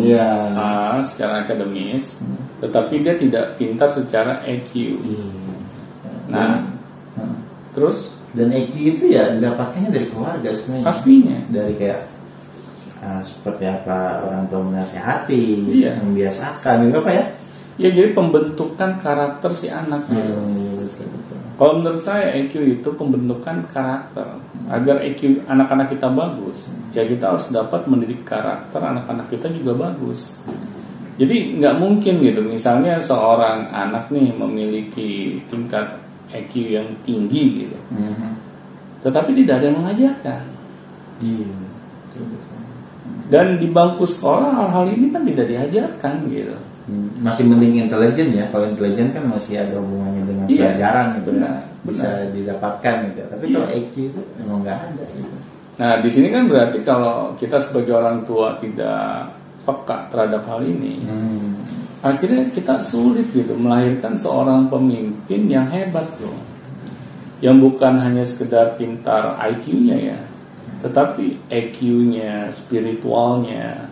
Iya. 0.04 0.30
ah, 0.54 0.98
secara 1.06 1.34
akademis, 1.42 2.18
tetapi 2.58 2.94
dia 3.00 3.14
tidak 3.16 3.46
pintar 3.56 3.90
secara 3.90 4.42
EQ. 4.44 4.98
Nah, 6.28 6.64
Hmm. 7.12 7.44
terus 7.72 8.16
dan 8.32 8.50
EQ 8.50 8.74
itu 8.90 9.04
ya 9.08 9.30
didapatkannya 9.32 9.92
dari 9.92 10.08
keluarga 10.08 10.50
sebenarnya 10.52 10.86
pastinya 10.86 11.38
dari 11.48 11.74
kayak 11.76 12.02
ah, 13.00 13.20
seperti 13.20 13.64
apa 13.66 13.98
orang 14.24 14.48
tua 14.48 14.62
menasehati 14.64 15.44
Iya. 15.68 16.00
membiasakan 16.00 16.88
gitu 16.88 16.98
apa 17.00 17.12
ya 17.12 17.26
ya 17.76 17.90
jadi 17.90 18.10
pembentukan 18.12 18.96
karakter 18.98 19.52
si 19.52 19.68
anak 19.68 20.08
gitu. 20.08 20.18
Hmm, 20.18 20.56
iya, 20.56 20.71
betul. 20.71 20.71
Kalau 21.60 21.78
menurut 21.78 22.02
saya 22.02 22.34
EQ 22.38 22.82
itu 22.82 22.90
pembentukan 22.96 23.66
karakter. 23.70 24.28
Agar 24.72 25.04
EQ 25.04 25.46
anak-anak 25.46 25.92
kita 25.92 26.08
bagus, 26.10 26.72
ya 26.96 27.04
kita 27.04 27.36
harus 27.36 27.52
dapat 27.52 27.86
mendidik 27.86 28.24
karakter 28.24 28.80
anak-anak 28.80 29.28
kita 29.30 29.52
juga 29.52 29.90
bagus. 29.90 30.40
Jadi 31.20 31.60
nggak 31.60 31.76
mungkin 31.78 32.24
gitu, 32.24 32.42
misalnya 32.42 32.98
seorang 33.04 33.68
anak 33.70 34.10
nih 34.10 34.32
memiliki 34.32 35.44
tingkat 35.52 36.00
EQ 36.32 36.54
yang 36.72 36.88
tinggi 37.04 37.68
gitu, 37.68 37.78
Mhm. 37.94 38.32
tetapi 39.04 39.36
tidak 39.44 39.60
ada 39.60 39.66
yang 39.70 39.78
mengajarkan. 39.84 40.44
iya. 41.22 41.52
Dan 43.32 43.62
di 43.62 43.68
bangku 43.72 44.04
sekolah 44.04 44.52
hal-hal 44.52 44.92
ini 44.92 45.08
kan 45.14 45.24
tidak 45.24 45.48
diajarkan 45.48 46.28
gitu. 46.28 46.58
Masih 47.22 47.44
mending 47.46 47.86
intelijen 47.88 48.34
ya. 48.34 48.46
Kalau 48.50 48.66
intelijen 48.68 49.14
kan 49.14 49.24
masih 49.30 49.62
ada 49.62 49.78
hubungannya 49.78 50.24
dengan 50.26 50.46
Iya, 50.50 50.74
pelajaran 50.74 51.06
gitu 51.22 51.30
benar, 51.36 51.50
ya 51.50 51.54
bisa 51.82 52.08
didapatkan 52.34 52.96
gitu. 53.10 53.20
Tapi 53.30 53.44
Iya. 53.46 53.54
kalau 53.54 53.68
EQ 53.74 53.94
itu 54.10 54.22
emang 54.42 54.60
nggak 54.66 54.78
ada 54.90 55.04
gitu. 55.18 55.36
Nah, 55.82 55.94
di 55.98 56.10
sini 56.14 56.28
kan 56.30 56.44
berarti 56.46 56.78
kalau 56.86 57.18
kita 57.38 57.58
sebagai 57.58 57.94
orang 57.98 58.22
tua 58.26 58.58
tidak 58.62 59.34
peka 59.66 59.98
terhadap 60.14 60.44
hal 60.50 60.62
ini, 60.66 61.06
Hmm. 61.06 61.58
akhirnya 62.02 62.50
kita 62.54 62.82
sulit 62.82 63.30
gitu 63.34 63.54
melahirkan 63.58 64.18
seorang 64.18 64.70
pemimpin 64.70 65.46
yang 65.50 65.70
hebat 65.70 66.06
loh 66.22 66.38
yang 67.42 67.58
bukan 67.58 67.98
hanya 67.98 68.22
sekedar 68.26 68.78
pintar 68.78 69.38
IQ-nya 69.38 69.98
ya 69.98 70.20
tetapi 70.82 71.38
EQ-nya 71.48 72.50
spiritualnya. 72.50 73.86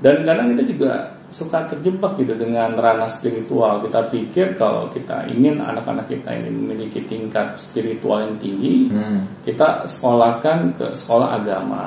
Dan 0.00 0.24
kadang 0.26 0.56
kita 0.56 0.64
juga 0.66 1.11
suka 1.32 1.64
terjebak 1.64 2.14
gitu 2.14 2.36
dengan 2.36 2.76
ranah 2.76 3.08
spiritual 3.08 3.80
kita 3.80 4.04
pikir 4.06 4.52
kalau 4.52 4.92
kita 4.92 5.24
ingin 5.26 5.58
anak-anak 5.58 6.04
kita 6.04 6.28
ini 6.28 6.52
memiliki 6.52 7.00
tingkat 7.02 7.56
spiritual 7.56 8.20
yang 8.20 8.36
tinggi 8.36 8.92
Hmm. 8.92 9.24
kita 9.40 9.88
sekolahkan 9.88 10.76
ke 10.76 10.86
sekolah 10.92 11.40
agama 11.40 11.84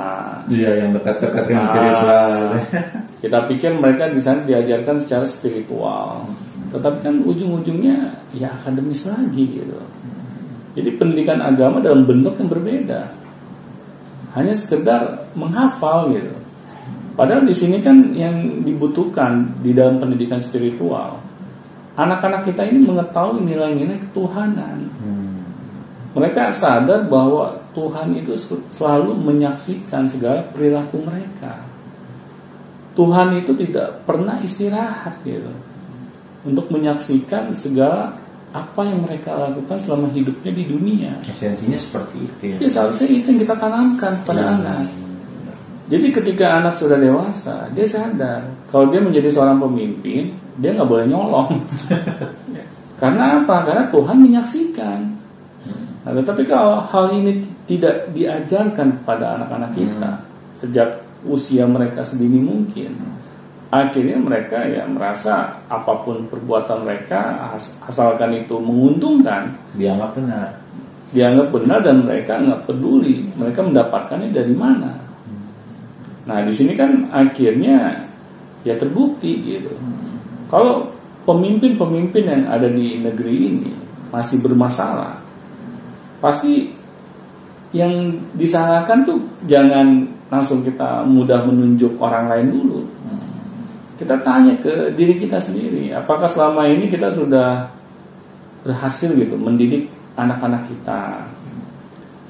Iya 0.50 0.82
yang 0.82 0.90
dekat-dekat 0.92 1.44
dengan 1.46 1.62
Ah. 1.62 1.70
spiritual. 1.72 2.34
kita 3.24 3.40
pikir 3.48 3.72
mereka 3.74 4.04
di 4.10 4.22
sana 4.22 4.42
diajarkan 4.44 4.98
secara 4.98 5.26
spiritual, 5.26 6.30
tetapi 6.70 6.98
kan 7.02 7.16
ujung-ujungnya 7.22 7.98
ya 8.34 8.50
akademis 8.52 9.10
lagi 9.10 9.62
gitu. 9.62 9.80
Jadi 10.74 10.90
pendidikan 10.94 11.40
agama 11.40 11.82
dalam 11.82 12.06
bentuk 12.06 12.38
yang 12.38 12.50
berbeda, 12.50 13.02
hanya 14.36 14.54
sekedar 14.54 15.26
menghafal 15.34 16.12
gitu. 16.12 16.34
Padahal 17.16 17.48
di 17.48 17.56
sini 17.56 17.80
kan 17.80 18.12
yang 18.12 18.60
dibutuhkan 18.68 19.48
di 19.64 19.72
dalam 19.72 20.04
pendidikan 20.04 20.36
spiritual, 20.38 21.16
anak-anak 21.96 22.44
kita 22.52 22.68
ini 22.68 22.84
mengetahui 22.84 23.40
nilai-nilai 23.40 24.04
ketuhanan. 24.04 24.92
Hmm. 25.00 25.40
Mereka 26.12 26.52
sadar 26.52 27.08
bahwa 27.08 27.56
Tuhan 27.72 28.16
itu 28.20 28.36
selalu 28.72 29.16
menyaksikan 29.16 30.08
segala 30.08 30.44
perilaku 30.52 31.00
mereka. 31.04 31.64
Tuhan 32.96 33.36
itu 33.44 33.52
tidak 33.60 34.08
pernah 34.08 34.40
istirahat 34.40 35.20
gitu 35.28 35.52
untuk 36.48 36.72
menyaksikan 36.72 37.52
segala 37.52 38.16
apa 38.56 38.88
yang 38.88 39.04
mereka 39.04 39.36
lakukan 39.36 39.76
selama 39.76 40.08
hidupnya 40.16 40.52
di 40.56 40.64
dunia. 40.64 41.12
Esensinya 41.28 41.76
seperti 41.76 42.18
itu 42.24 42.44
ya. 42.56 42.58
Ya 42.64 42.70
seharusnya 42.72 43.08
itu 43.12 43.28
yang 43.36 43.40
kita 43.44 43.56
tanamkan 43.60 44.14
pada 44.24 44.44
Hmm. 44.44 44.56
anak. 44.64 45.05
Jadi 45.86 46.10
ketika 46.10 46.58
anak 46.58 46.74
sudah 46.74 46.98
dewasa, 46.98 47.70
dia 47.78 47.86
sadar 47.86 48.42
kalau 48.66 48.90
dia 48.90 48.98
menjadi 48.98 49.30
seorang 49.30 49.62
pemimpin, 49.62 50.34
dia 50.58 50.74
nggak 50.74 50.90
boleh 50.90 51.06
nyolong. 51.06 51.62
Karena 53.02 53.44
apa? 53.44 53.56
Karena 53.68 53.86
Tuhan 53.94 54.18
menyaksikan. 54.18 55.00
Nah, 56.06 56.12
tetapi 56.22 56.42
kalau 56.46 56.86
hal 56.90 57.14
ini 57.14 57.42
tidak 57.66 58.14
diajarkan 58.14 59.02
kepada 59.02 59.38
anak-anak 59.38 59.74
kita 59.74 60.12
sejak 60.58 60.90
usia 61.26 61.66
mereka 61.66 62.06
sedini 62.06 62.38
mungkin, 62.42 62.94
akhirnya 63.74 64.18
mereka 64.22 64.62
ya 64.70 64.86
merasa 64.86 65.58
apa 65.66 65.94
pun 66.06 66.30
perbuatan 66.30 66.86
mereka 66.86 67.52
as- 67.54 67.74
asalkan 67.86 68.38
itu 68.38 68.58
menguntungkan, 68.62 69.50
Dianggap 69.74 70.14
benar. 70.18 70.50
dianggap 71.14 71.48
benar 71.54 71.80
dan 71.82 72.06
mereka 72.06 72.34
nggak 72.42 72.62
peduli 72.70 73.26
mereka 73.38 73.60
mendapatkannya 73.66 74.30
dari 74.34 74.54
mana. 74.54 75.05
Nah 76.26 76.42
di 76.42 76.54
sini 76.54 76.74
kan 76.74 77.10
akhirnya 77.14 78.06
ya 78.66 78.74
terbukti 78.76 79.46
gitu. 79.46 79.74
Kalau 80.50 80.90
pemimpin-pemimpin 81.26 82.24
yang 82.26 82.44
ada 82.50 82.70
di 82.70 83.02
negeri 83.02 83.36
ini 83.50 83.72
masih 84.10 84.42
bermasalah, 84.42 85.22
pasti 86.22 86.74
yang 87.74 87.92
disalahkan 88.34 89.06
tuh 89.06 89.20
jangan 89.46 90.06
langsung 90.30 90.66
kita 90.66 91.06
mudah 91.06 91.46
menunjuk 91.46 91.98
orang 92.02 92.30
lain 92.30 92.48
dulu. 92.50 92.82
Kita 93.96 94.20
tanya 94.26 94.58
ke 94.60 94.92
diri 94.92 95.16
kita 95.22 95.40
sendiri, 95.40 95.94
apakah 95.96 96.28
selama 96.28 96.68
ini 96.68 96.92
kita 96.92 97.08
sudah 97.08 97.70
berhasil 98.66 99.14
gitu 99.14 99.38
mendidik 99.38 99.88
anak-anak 100.18 100.68
kita. 100.68 101.24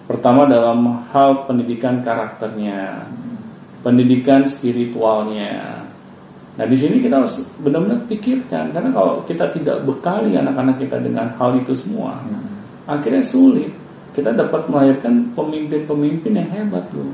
Pertama 0.06 0.46
dalam 0.46 1.02
hal 1.10 1.50
pendidikan 1.50 2.06
karakternya, 2.06 3.10
pendidikan 3.86 4.50
spiritualnya. 4.50 5.86
Nah 6.58 6.66
di 6.66 6.74
sini 6.74 6.98
kita 7.06 7.22
harus 7.22 7.46
benar-benar 7.62 8.02
pikirkan 8.10 8.74
karena 8.74 8.90
kalau 8.90 9.22
kita 9.30 9.54
tidak 9.54 9.86
bekali 9.86 10.34
anak-anak 10.34 10.82
kita 10.82 10.98
dengan 10.98 11.30
hal 11.38 11.54
itu 11.62 11.78
semua, 11.78 12.18
akhirnya 12.90 13.22
sulit 13.22 13.70
kita 14.18 14.34
dapat 14.34 14.66
melahirkan 14.72 15.30
pemimpin-pemimpin 15.38 16.34
yang 16.34 16.50
hebat 16.50 16.88
loh. 16.98 17.06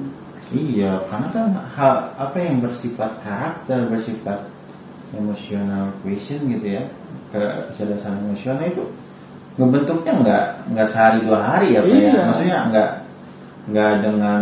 Iya, 0.52 1.00
karena 1.08 1.28
kan 1.32 1.48
hal 1.76 1.96
apa 2.16 2.38
yang 2.38 2.60
bersifat 2.62 3.20
karakter, 3.24 3.88
bersifat 3.88 4.46
emosional 5.16 5.92
question 6.06 6.48
gitu 6.56 6.78
ya, 6.80 6.84
kecerdasan 7.34 8.20
emosional 8.22 8.64
itu 8.68 8.84
ngebentuknya 9.60 10.14
nggak 10.24 10.46
nggak 10.72 10.88
sehari 10.88 11.20
dua 11.28 11.40
hari 11.40 11.76
ya, 11.76 11.82
Pak 11.84 11.90
ya. 11.90 11.98
Iya. 12.00 12.22
Maksudnya 12.30 12.58
nggak 12.72 12.90
nggak 13.62 14.02
dengan 14.02 14.42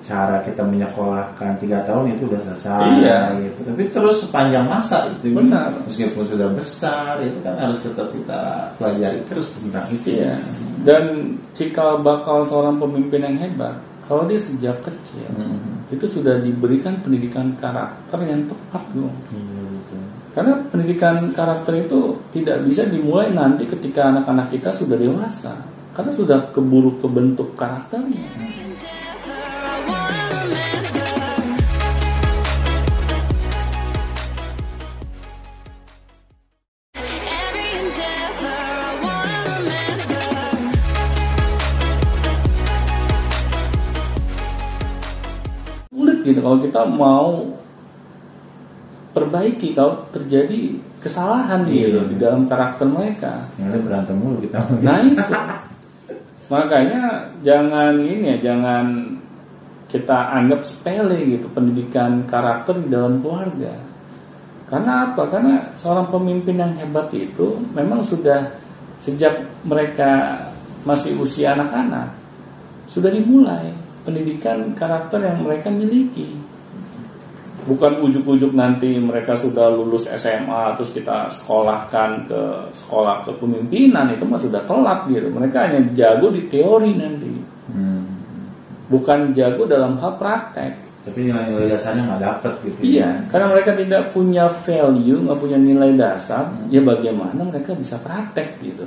cara 0.00 0.38
kita 0.40 0.62
menyekolahkan 0.62 1.58
tiga 1.58 1.82
tahun 1.82 2.14
itu 2.14 2.30
udah 2.30 2.38
selesai 2.46 3.02
Iya. 3.02 3.18
gitu 3.42 3.60
tapi 3.66 3.82
terus 3.90 4.16
sepanjang 4.22 4.62
masa 4.64 5.10
itu 5.10 5.34
Benar. 5.34 5.74
meskipun 5.84 6.22
sudah 6.22 6.48
besar 6.54 7.18
itu 7.18 7.34
kan 7.42 7.58
harus 7.58 7.82
tetap 7.82 8.14
kita 8.14 8.70
pelajari 8.78 9.18
terus 9.26 9.58
tentang 9.58 9.90
itu 9.90 10.22
Iya. 10.22 10.38
Dan 10.80 11.04
cikal 11.52 12.00
bakal 12.00 12.40
seorang 12.40 12.78
pemimpin 12.78 13.20
yang 13.20 13.36
hebat, 13.36 13.74
kalau 14.06 14.24
dia 14.24 14.38
sejak 14.38 14.78
kecil 14.80 15.28
Hmm. 15.34 15.84
itu 15.90 16.06
sudah 16.06 16.38
diberikan 16.38 16.94
pendidikan 17.02 17.52
karakter 17.54 18.16
yang 18.22 18.46
tepat. 18.46 18.82
Iya, 18.94 19.10
betul. 19.66 20.02
Karena 20.30 20.52
pendidikan 20.70 21.16
karakter 21.34 21.74
itu 21.80 22.14
tidak 22.30 22.62
bisa 22.62 22.86
dimulai 22.86 23.28
nanti 23.28 23.66
ketika 23.66 24.08
anak-anak 24.08 24.46
kita 24.48 24.70
sudah 24.70 24.94
dewasa, 24.94 25.58
karena 25.94 26.12
sudah 26.14 26.38
keburu 26.54 26.98
kebentuk 27.02 27.54
karakternya. 27.58 28.26
Sulit 45.90 46.18
gitu 46.22 46.40
kalau 46.40 46.58
kita 46.62 46.80
mau 46.86 47.30
perbaiki 49.10 49.74
kalau 49.74 50.06
terjadi 50.14 50.78
kesalahan 51.02 51.66
Iya. 51.66 51.90
gitu 51.90 52.00
di 52.14 52.16
dalam 52.20 52.46
karakter 52.46 52.86
mereka. 52.86 53.50
yang 53.58 53.74
ada 53.74 53.80
berantem 53.82 54.16
mulu 54.16 54.38
kita 54.38 54.58
Nah 54.80 55.02
itu 55.02 55.18
makanya 56.50 57.30
jangan 57.46 57.96
ini 58.02 58.36
ya 58.36 58.52
jangan 58.52 59.16
kita 59.90 60.34
anggap 60.34 60.62
sepele 60.62 61.18
gitu 61.38 61.46
pendidikan 61.50 62.26
karakter 62.26 62.78
di 62.78 62.88
dalam 62.90 63.18
keluarga. 63.22 63.74
Karena 64.70 65.10
apa? 65.10 65.26
Karena 65.26 65.74
seorang 65.74 66.14
pemimpin 66.14 66.62
yang 66.62 66.78
hebat 66.78 67.10
itu 67.10 67.58
memang 67.74 68.02
sudah 68.06 68.54
sejak 69.02 69.50
mereka 69.66 70.38
masih 70.86 71.18
usia 71.18 71.58
anak-anak 71.58 72.20
sudah 72.90 73.10
dimulai 73.14 73.70
pendidikan 74.02 74.74
karakter 74.74 75.22
yang 75.22 75.46
mereka 75.46 75.70
miliki. 75.70 76.34
Bukan 77.70 78.02
ujuk-ujuk 78.02 78.50
nanti 78.50 78.98
mereka 78.98 79.38
sudah 79.38 79.70
lulus 79.70 80.10
SMA 80.10 80.74
terus 80.74 80.90
kita 80.90 81.30
sekolahkan 81.30 82.26
ke 82.26 82.42
sekolah 82.74 83.22
kepemimpinan 83.30 84.10
itu 84.10 84.26
mah 84.26 84.40
sudah 84.42 84.66
telat 84.66 85.06
gitu. 85.06 85.30
Mereka 85.30 85.70
hanya 85.70 85.80
jago 85.94 86.34
di 86.34 86.50
teori 86.50 86.98
nanti, 86.98 87.30
Hmm. 87.70 88.02
bukan 88.90 89.30
jago 89.38 89.70
dalam 89.70 89.94
hal 90.02 90.18
praktek. 90.18 90.90
tapi 91.00 91.32
nilai-nilai 91.32 91.72
dasarnya 91.72 92.02
nggak 92.12 92.22
dapet 92.28 92.52
gitu 92.60 92.78
Iya, 92.84 93.24
karena 93.32 93.46
mereka 93.48 93.72
tidak 93.72 94.12
punya 94.12 94.52
value, 94.52 95.24
nggak 95.24 95.40
punya 95.40 95.56
nilai 95.56 95.96
dasar, 95.96 96.52
ya 96.68 96.84
bagaimana 96.84 97.40
mereka 97.40 97.72
bisa 97.72 97.96
praktek 98.04 98.60
gitu. 98.60 98.84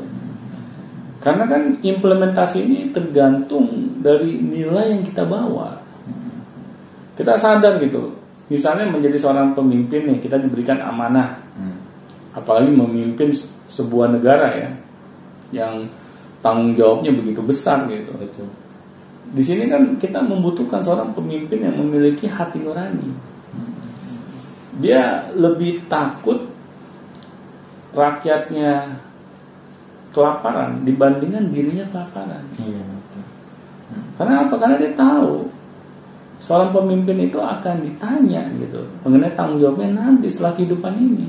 Karena 1.17 1.49
kan 1.49 1.81
implementasi 1.81 2.69
ini 2.69 2.79
tergantung 2.93 3.97
dari 4.05 4.37
nilai 4.37 4.93
yang 4.93 5.01
kita 5.01 5.25
bawa. 5.25 5.81
Kita 7.17 7.33
sadar 7.33 7.81
gitu, 7.81 8.13
misalnya 8.47 8.89
menjadi 8.89 9.17
seorang 9.19 9.53
pemimpin 9.53 10.07
nih, 10.09 10.19
kita 10.19 10.39
diberikan 10.39 10.79
amanah, 10.79 11.39
Hmm. 11.53 11.77
apalagi 12.33 12.71
memimpin 12.71 13.29
se- 13.31 13.47
sebuah 13.69 14.11
negara 14.11 14.47
ya, 14.53 14.69
yang 15.53 15.85
tanggung 16.41 16.73
jawabnya 16.73 17.13
begitu 17.13 17.39
besar 17.39 17.85
gitu. 17.87 18.11
betul 18.15 18.49
Di 19.33 19.41
sini 19.41 19.65
kan 19.65 19.97
kita 19.97 20.19
membutuhkan 20.21 20.77
seorang 20.77 21.09
pemimpin 21.15 21.63
yang 21.63 21.73
memiliki 21.79 22.27
hati 22.27 22.59
nurani. 22.61 23.09
Dia 24.77 25.29
lebih 25.33 25.85
takut 25.85 26.49
rakyatnya 27.93 28.97
kelaparan 30.13 30.81
dibandingkan 30.81 31.49
dirinya 31.49 31.85
kelaparan. 31.89 32.41
iya 32.61 32.81
betul 32.81 33.21
Karena 34.17 34.33
apa? 34.45 34.55
Karena 34.57 34.75
dia 34.77 34.93
tahu 34.93 35.49
seorang 36.39 36.73
pemimpin 36.73 37.29
itu 37.29 37.37
akan 37.41 37.83
ditanya 37.85 38.47
gitu 38.57 38.81
mengenai 39.05 39.33
tanggung 39.33 39.61
jawabnya 39.61 39.93
nanti 39.93 40.27
setelah 40.29 40.53
kehidupan 40.57 40.93
ini. 40.97 41.27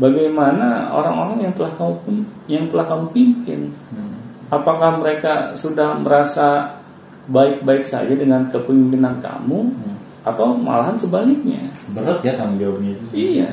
Bagaimana 0.00 0.88
orang-orang 0.96 1.44
yang 1.44 1.52
telah 1.52 1.72
kamu 1.76 2.24
yang 2.48 2.64
telah 2.72 2.88
kamu 2.88 3.04
pimpin? 3.12 3.60
Hmm. 3.92 4.16
Apakah 4.48 4.96
mereka 4.96 5.52
sudah 5.52 6.00
merasa 6.00 6.80
baik-baik 7.28 7.84
saja 7.84 8.10
dengan 8.16 8.48
kepemimpinan 8.48 9.20
kamu 9.20 9.58
Hmm. 9.76 9.96
atau 10.24 10.56
malahan 10.56 10.96
sebaliknya? 10.96 11.68
berat 11.92 12.22
ya 12.24 12.32
tanggung 12.38 12.56
jawabnya 12.62 12.90
itu 12.96 13.04
Iya. 13.12 13.50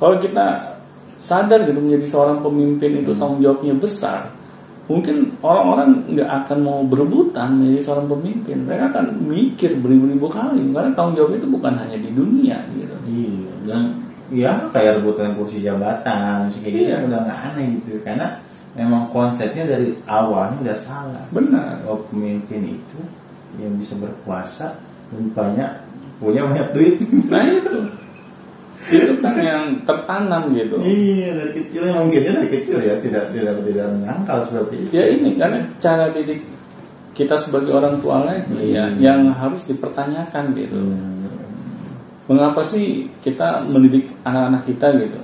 Kalau 0.00 0.16
kita 0.16 0.46
sadar 1.20 1.68
gitu 1.68 1.76
menjadi 1.84 2.06
seorang 2.08 2.40
pemimpin 2.40 3.04
itu 3.04 3.12
tanggung 3.20 3.44
jawabnya 3.44 3.76
besar, 3.76 4.32
mungkin 4.90 5.38
orang-orang 5.38 6.02
nggak 6.10 6.30
akan 6.42 6.58
mau 6.66 6.82
berebutan 6.82 7.62
menjadi 7.62 7.80
seorang 7.86 8.10
pemimpin. 8.10 8.66
Mereka 8.66 8.90
akan 8.90 9.06
mikir 9.22 9.78
beribu-ribu 9.78 10.26
kali 10.26 10.66
karena 10.74 10.90
tanggung 10.98 11.14
jawab 11.14 11.38
itu 11.38 11.46
bukan 11.46 11.78
hanya 11.78 11.94
di 11.94 12.10
dunia 12.10 12.58
gitu. 12.74 12.96
Iya, 13.06 13.54
dan 13.70 13.82
ya 14.34 14.52
kayak 14.74 14.98
rebutan 14.98 15.38
kursi 15.38 15.62
jabatan, 15.62 16.50
kayak 16.58 16.74
gitu 16.74 16.90
Iya. 16.90 17.06
udah 17.06 17.18
nggak 17.22 17.40
aneh 17.54 17.66
gitu 17.78 18.02
karena 18.02 18.26
memang 18.74 19.06
konsepnya 19.14 19.62
dari 19.66 19.94
awalnya 20.10 20.58
udah 20.58 20.78
salah. 20.78 21.24
Benar. 21.30 21.86
Bahwa 21.86 22.02
pemimpin 22.10 22.74
itu 22.74 22.98
yang 23.62 23.78
bisa 23.78 23.94
berkuasa 23.94 24.74
dan 25.14 25.22
banyak 25.30 25.70
punya 26.18 26.42
banyak 26.50 26.68
duit. 26.74 26.98
Nah 27.30 27.46
itu 27.46 27.74
itu 28.88 29.12
kan 29.20 29.36
yang 29.36 29.84
tertanam 29.84 30.56
gitu. 30.56 30.80
iya 30.80 31.36
dari 31.36 31.52
kecil 31.60 31.84
ya 31.84 31.92
mungkinnya 32.00 32.32
dari 32.40 32.48
kecil 32.48 32.80
ya 32.80 32.96
tidak 33.04 33.28
tidak 33.36 33.60
tidak 33.68 33.86
menyangkal 33.92 34.38
seperti 34.48 34.74
itu. 34.88 34.90
Ya 34.96 35.04
ini 35.12 35.36
karena 35.36 35.60
cara 35.76 36.08
didik 36.16 36.40
kita 37.12 37.36
sebagai 37.36 37.76
orang 37.76 38.00
tua 38.00 38.24
lagi 38.24 38.72
ya 38.72 38.88
Hmm. 38.88 38.96
yang 38.96 39.20
harus 39.36 39.68
dipertanyakan 39.68 40.56
gitu. 40.56 40.80
Hmm. 40.80 41.28
Mengapa 42.30 42.62
sih 42.64 43.10
kita 43.20 43.66
mendidik 43.68 44.08
anak-anak 44.24 44.64
kita 44.64 44.96
gitu? 44.96 45.20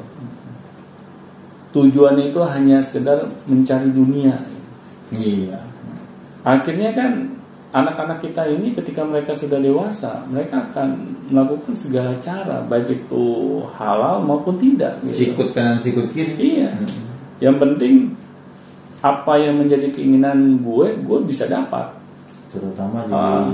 Tujuannya 1.72 2.32
itu 2.34 2.40
hanya 2.44 2.80
sekedar 2.84 3.24
mencari 3.48 3.88
dunia. 3.92 4.36
Iya. 5.12 5.60
Akhirnya 6.44 6.92
kan 6.96 7.35
anak-anak 7.74 8.22
kita 8.22 8.46
ini 8.46 8.72
ketika 8.72 9.02
mereka 9.02 9.34
sudah 9.34 9.58
dewasa, 9.58 10.22
mereka 10.30 10.70
akan 10.70 11.18
melakukan 11.30 11.74
segala 11.74 12.14
cara, 12.22 12.62
baik 12.62 13.06
itu 13.06 13.26
halal 13.74 14.22
maupun 14.22 14.56
tidak. 14.58 15.02
Gitu. 15.02 15.34
Sikut 15.34 15.50
kanan 15.54 15.82
sikut 15.82 16.10
kiri. 16.14 16.34
Iya. 16.38 16.70
Hmm. 16.78 16.90
Yang 17.42 17.56
penting 17.62 17.94
apa 19.02 19.32
yang 19.38 19.60
menjadi 19.60 19.92
keinginan 19.92 20.62
gue, 20.62 20.86
gue 20.98 21.18
bisa 21.26 21.46
dapat. 21.46 21.94
Terutama 22.54 23.04
di 23.06 23.14
Ah. 23.14 23.46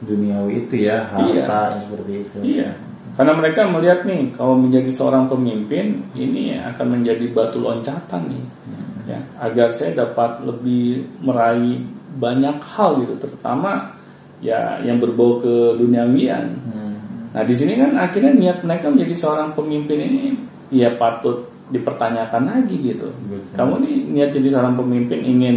duniawi 0.00 0.66
itu 0.66 0.88
ya 0.88 1.08
harta 1.12 1.76
Iya. 1.76 1.80
seperti 1.84 2.12
itu. 2.24 2.38
Iya. 2.42 2.70
Karena 3.16 3.32
mereka 3.36 3.68
melihat 3.68 4.00
nih 4.08 4.32
kalau 4.32 4.56
menjadi 4.56 4.88
seorang 4.88 5.28
pemimpin 5.28 6.08
ini 6.16 6.56
akan 6.56 7.00
menjadi 7.00 7.28
batu 7.34 7.60
loncatan 7.60 8.32
nih. 8.32 8.44
Ya, 9.08 9.18
agar 9.42 9.74
saya 9.74 10.06
dapat 10.06 10.46
lebih 10.46 11.02
meraih 11.18 11.82
banyak 12.18 12.58
hal 12.74 12.90
gitu, 13.04 13.14
terutama 13.22 13.94
ya 14.40 14.80
yang 14.82 14.98
berbau 14.98 15.38
ke 15.38 15.78
duniawian. 15.78 16.56
Hmm. 16.66 16.94
Nah, 17.30 17.42
di 17.46 17.54
sini 17.54 17.78
kan 17.78 17.94
akhirnya 17.94 18.34
niat 18.34 18.58
mereka 18.66 18.90
menjadi 18.90 19.14
seorang 19.14 19.54
pemimpin 19.54 19.98
ini 20.00 20.22
ya 20.74 20.90
patut 20.98 21.46
dipertanyakan 21.70 22.50
lagi 22.50 22.76
gitu. 22.82 23.14
Betul. 23.30 23.54
Kamu 23.54 23.74
nih 23.86 23.96
niat 24.10 24.30
jadi 24.34 24.48
seorang 24.50 24.74
pemimpin 24.74 25.22
ingin 25.22 25.56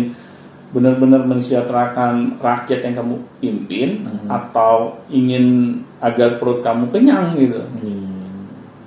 benar-benar 0.74 1.26
mensejahterakan 1.30 2.42
rakyat 2.42 2.82
yang 2.82 2.96
kamu 2.98 3.16
pimpin 3.38 3.90
Mhm. 4.06 4.28
atau 4.30 4.98
ingin 5.10 5.78
agar 6.02 6.42
perut 6.42 6.66
kamu 6.66 6.90
kenyang 6.90 7.38
gitu. 7.38 7.62
Iya. 7.82 8.10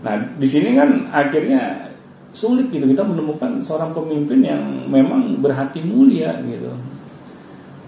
Nah, 0.02 0.14
di 0.38 0.46
sini 0.46 0.74
kan 0.74 1.10
akhirnya 1.10 1.90
sulit 2.36 2.68
gitu 2.68 2.84
kita 2.84 3.02
menemukan 3.06 3.58
seorang 3.64 3.96
pemimpin 3.96 4.44
yang 4.44 4.62
memang 4.90 5.40
berhati 5.40 5.82
mulia 5.82 6.36
gitu. 6.46 6.70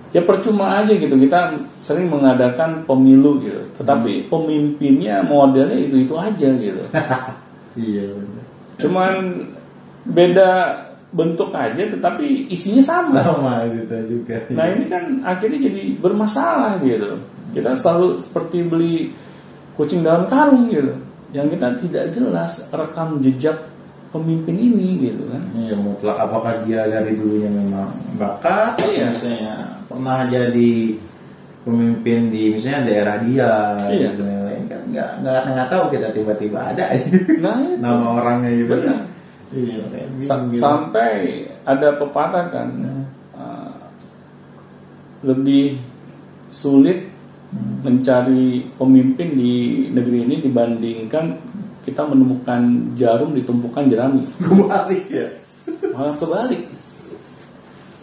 Ya 0.09 0.25
percuma 0.25 0.81
aja 0.81 0.97
gitu 0.97 1.12
kita 1.21 1.53
sering 1.85 2.09
mengadakan 2.09 2.88
pemilu 2.88 3.44
gitu, 3.44 3.61
tetapi 3.77 4.33
pemimpinnya 4.33 5.21
modelnya 5.21 5.77
itu 5.77 6.09
itu 6.09 6.14
aja 6.16 6.49
gitu. 6.57 6.83
Iya 7.79 8.11
benar. 8.11 8.44
Cuman 8.83 9.14
beda 10.03 10.51
bentuk 11.14 11.55
aja, 11.55 11.79
tetapi 11.79 12.51
isinya 12.51 12.83
sama. 12.83 13.23
Sama 13.23 13.55
gitu 13.71 14.18
juga. 14.18 14.35
Nah 14.51 14.66
ini 14.66 14.90
kan 14.90 15.23
akhirnya 15.23 15.71
jadi 15.71 15.94
bermasalah 16.03 16.83
gitu. 16.83 17.23
Kita 17.55 17.79
selalu 17.79 18.18
seperti 18.18 18.66
beli 18.66 19.14
kucing 19.79 20.03
dalam 20.03 20.27
karung 20.27 20.66
gitu, 20.68 20.90
yang 21.31 21.47
kita 21.47 21.79
tidak 21.79 22.05
jelas 22.12 22.66
rekam 22.75 23.23
jejak 23.23 23.57
pemimpin 24.09 24.57
ini 24.57 24.88
gitu 25.05 25.23
kan. 25.29 25.42
Iya 25.53 25.77
mutlak 25.77 26.16
apakah 26.16 26.64
dia 26.64 26.85
dari 26.85 27.12
dulunya 27.12 27.49
memang 27.49 27.92
bakat 28.16 28.81
Iya. 28.81 29.12
misalnya 29.12 29.55
pernah 29.85 30.25
jadi 30.27 30.73
pemimpin 31.62 32.21
di 32.29 32.42
misalnya 32.51 32.81
daerah 32.85 33.16
dia 33.21 33.53
Iya. 33.85 34.09
gitu, 34.12 34.23
yang 34.25 34.44
lain 34.44 34.64
kan 34.66 34.81
nggak 34.88 35.11
nggak 35.21 35.40
nggak 35.47 35.68
tahu 35.68 35.85
kita 35.92 36.09
tiba-tiba 36.11 36.59
ada 36.73 36.85
Nah, 37.38 37.57
itu. 37.68 37.77
nama 37.77 38.07
orangnya 38.16 38.51
gitu 38.55 38.73
Benar. 38.73 39.01
iya 39.53 39.77
Sa- 40.21 40.44
gitu. 40.47 40.57
sampai 40.57 41.12
ada 41.62 41.88
pepatah 41.94 42.44
kan 42.49 42.68
Hmm. 42.73 43.05
uh, 43.37 43.77
lebih 45.23 45.77
sulit 46.49 47.05
mencari 47.81 48.61
pemimpin 48.77 49.29
di 49.33 49.55
negeri 49.88 50.18
ini 50.25 50.37
dibandingkan 50.40 51.47
kita 51.88 52.05
menemukan 52.05 52.61
jarum 52.94 53.33
di 53.33 53.42
tumpukan 53.42 53.85
jerami 53.85 54.29
kebalik 54.44 55.05
ya 55.09 55.27
malah 55.90 56.12
kebalik 56.14 56.62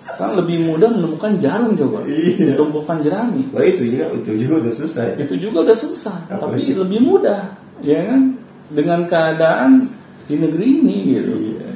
sekarang 0.07 0.35
lebih 0.39 0.57
mudah 0.63 0.89
menemukan 0.89 1.31
jarum 1.37 1.75
coba 1.75 1.99
Iya. 2.07 2.45
di 2.47 2.53
tumpukan 2.55 2.97
jerami 2.99 3.41
Wah 3.51 3.61
itu 3.61 3.83
juga 3.85 4.05
itu 4.15 4.31
juga 4.39 4.53
udah 4.63 4.73
susah 4.73 5.03
ya. 5.05 5.15
itu 5.19 5.33
juga 5.37 5.57
udah 5.65 5.77
susah 5.77 6.17
Apa 6.29 6.39
tapi 6.47 6.61
itu? 6.65 6.77
lebih 6.77 6.99
mudah 6.99 7.41
ya 7.83 7.99
kan 8.05 8.21
dengan 8.71 8.99
keadaan 9.05 9.71
di 10.25 10.35
negeri 10.35 10.65
ini 10.79 10.97
gitu 11.11 11.33
Iya. 11.35 11.67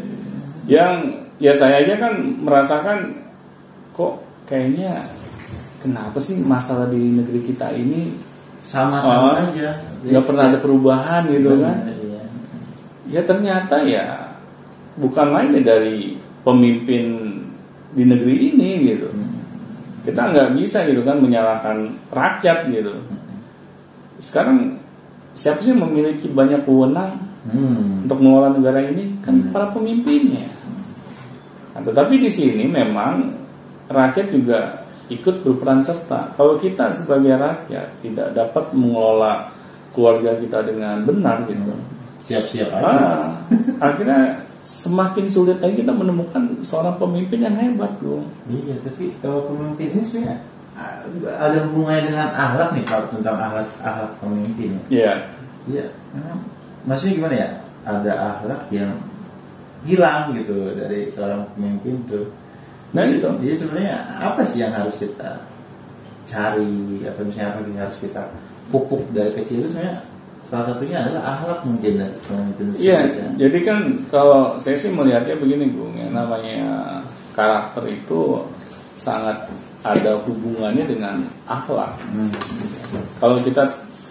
yang 0.69 0.93
ya 1.35 1.51
saya 1.53 1.83
aja 1.83 1.99
kan 1.99 2.13
merasakan 2.39 2.97
kok 3.91 4.23
kayaknya 4.45 5.03
kenapa 5.77 6.15
sih 6.17 6.39
masalah 6.39 6.87
di 6.87 6.99
negeri 7.11 7.43
kita 7.43 7.71
ini 7.71 8.15
Sama-sama 8.61 9.33
Oh, 9.33 9.49
aja. 9.49 9.81
nggak 9.99 10.23
pernah 10.23 10.43
ada 10.47 10.59
perubahan 10.59 11.25
gitu 11.27 11.49
Benar, 11.51 11.63
kan 11.65 11.77
iya. 11.89 11.98
Ya 13.09 13.21
ternyata 13.25 13.81
ya 13.83 14.37
bukan 14.95 15.33
lain 15.33 15.65
dari 15.65 16.15
pemimpin 16.45 17.05
di 17.93 18.03
negeri 18.05 18.35
ini 18.53 18.69
gitu 18.93 19.09
kita 20.05 20.31
nggak 20.31 20.49
bisa 20.55 20.85
gitu 20.87 21.01
kan 21.03 21.17
menyalahkan 21.19 21.91
rakyat 22.13 22.69
gitu 22.69 22.93
sekarang 24.23 24.77
siapa 25.33 25.59
sih 25.63 25.73
yang 25.73 25.83
memiliki 25.89 26.29
banyak 26.29 26.63
wewenang 26.63 27.29
Hmm. 27.39 28.03
untuk 28.03 28.19
mengelola 28.19 28.51
negara 28.51 28.83
ini 28.83 29.15
kan 29.23 29.47
para 29.55 29.71
pemimpinnya. 29.71 30.43
Nah, 31.71 31.81
tetapi 31.87 32.19
di 32.19 32.27
sini 32.27 32.67
memang 32.67 33.31
rakyat 33.87 34.27
juga 34.27 34.83
ikut 35.07 35.47
berperan 35.47 35.79
serta. 35.79 36.35
Kalau 36.35 36.59
kita 36.59 36.91
sebagai 36.91 37.39
rakyat 37.39 38.03
tidak 38.03 38.35
dapat 38.35 38.75
mengelola 38.75 39.55
keluarga 39.95 40.35
kita 40.35 40.67
dengan 40.67 41.07
benar 41.07 41.47
gitu, 41.47 41.73
Siap-siap 42.29 42.69
aja. 42.69 42.85
ah, 42.85 43.25
akhirnya 43.81 44.37
semakin 44.61 45.25
sulit 45.27 45.57
lagi 45.57 45.81
kita 45.81 45.89
menemukan 45.89 46.61
seorang 46.61 47.01
pemimpin 47.01 47.41
yang 47.41 47.57
hebat, 47.57 47.89
bro. 47.97 48.21
Iya, 48.45 48.77
tapi 48.85 49.09
kalau 49.17 49.49
pemimpin 49.49 49.97
ini 49.97 50.03
sebenarnya 50.05 50.37
ah, 50.77 51.01
ada 51.41 51.57
hubungannya 51.65 52.03
dengan 52.13 52.29
akhlak 52.31 52.69
nih 52.77 52.85
kalau 52.85 53.05
tentang 53.09 53.37
akhlak 53.41 53.67
akhlak 53.81 54.11
pemimpin. 54.21 54.71
Iya, 54.87 55.13
Iya, 55.65 55.85
maksudnya 56.85 57.13
gimana 57.17 57.35
ya? 57.35 57.49
Ada 57.85 58.11
akhlak 58.37 58.61
yang 58.69 58.93
hilang 59.85 60.33
gitu 60.37 60.73
dari 60.77 61.09
seorang 61.09 61.45
pemimpin 61.53 62.05
tuh. 62.05 62.29
Nah, 62.93 63.05
Jadi- 63.05 63.21
itu. 63.21 63.29
Jadi 63.41 63.55
sebenarnya 63.57 63.95
apa 64.17 64.41
sih 64.45 64.61
yang 64.61 64.73
harus 64.73 64.97
kita 64.97 65.45
cari 66.25 67.01
atau 67.05 67.21
misalnya 67.25 67.49
apa 67.53 67.59
yang 67.65 67.79
harus 67.81 67.97
kita 67.97 68.21
pupuk 68.69 69.01
dari 69.13 69.33
kecil 69.33 69.65
itu 69.65 69.73
sebenarnya 69.73 69.97
salah 70.49 70.65
satunya 70.65 70.97
adalah 71.05 71.37
akhlak 71.37 71.59
mungkin 71.61 72.01
pemimpin 72.25 72.67
Iya, 72.81 72.99
ya. 73.05 73.27
jadi 73.47 73.59
kan 73.61 73.79
kalau 74.09 74.57
saya 74.57 74.75
sih 74.81 74.89
melihatnya 74.89 75.37
begini, 75.37 75.69
Bung, 75.69 75.93
yang 75.93 76.17
namanya 76.17 76.99
karakter 77.37 77.85
itu 77.85 78.41
sangat 78.97 79.45
ada 79.85 80.17
hubungannya 80.25 80.89
dengan 80.89 81.21
akhlak. 81.45 81.93
Hmm. 82.11 82.33
Kalau 83.21 83.37
kita 83.45 83.63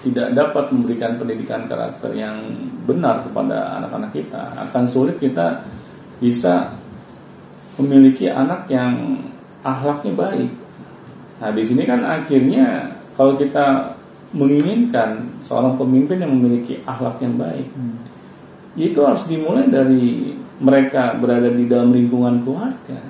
tidak 0.07 0.31
dapat 0.31 0.70
memberikan 0.70 1.18
pendidikan 1.18 1.66
karakter 1.66 2.14
yang 2.14 2.38
benar 2.87 3.27
kepada 3.27 3.83
anak-anak 3.83 4.14
kita, 4.14 4.55
akan 4.55 4.85
sulit 4.87 5.18
kita 5.18 5.66
bisa 6.22 6.70
memiliki 7.83 8.31
anak 8.31 8.70
yang 8.70 9.27
akhlaknya 9.66 10.14
baik. 10.14 10.51
Nah, 11.38 11.51
di 11.51 11.62
sini 11.66 11.83
kan 11.83 12.07
akhirnya 12.07 12.94
kalau 13.18 13.35
kita 13.35 13.98
menginginkan 14.35 15.41
seorang 15.41 15.81
pemimpin 15.81 16.21
yang 16.21 16.33
memiliki 16.37 16.81
akhlak 16.85 17.21
yang 17.25 17.37
baik, 17.41 17.69
itu 18.77 19.01
harus 19.01 19.25
dimulai 19.25 19.67
dari 19.67 20.37
mereka 20.59 21.17
berada 21.17 21.49
di 21.49 21.64
dalam 21.64 21.95
lingkungan 21.95 22.45
keluarga. 22.45 23.01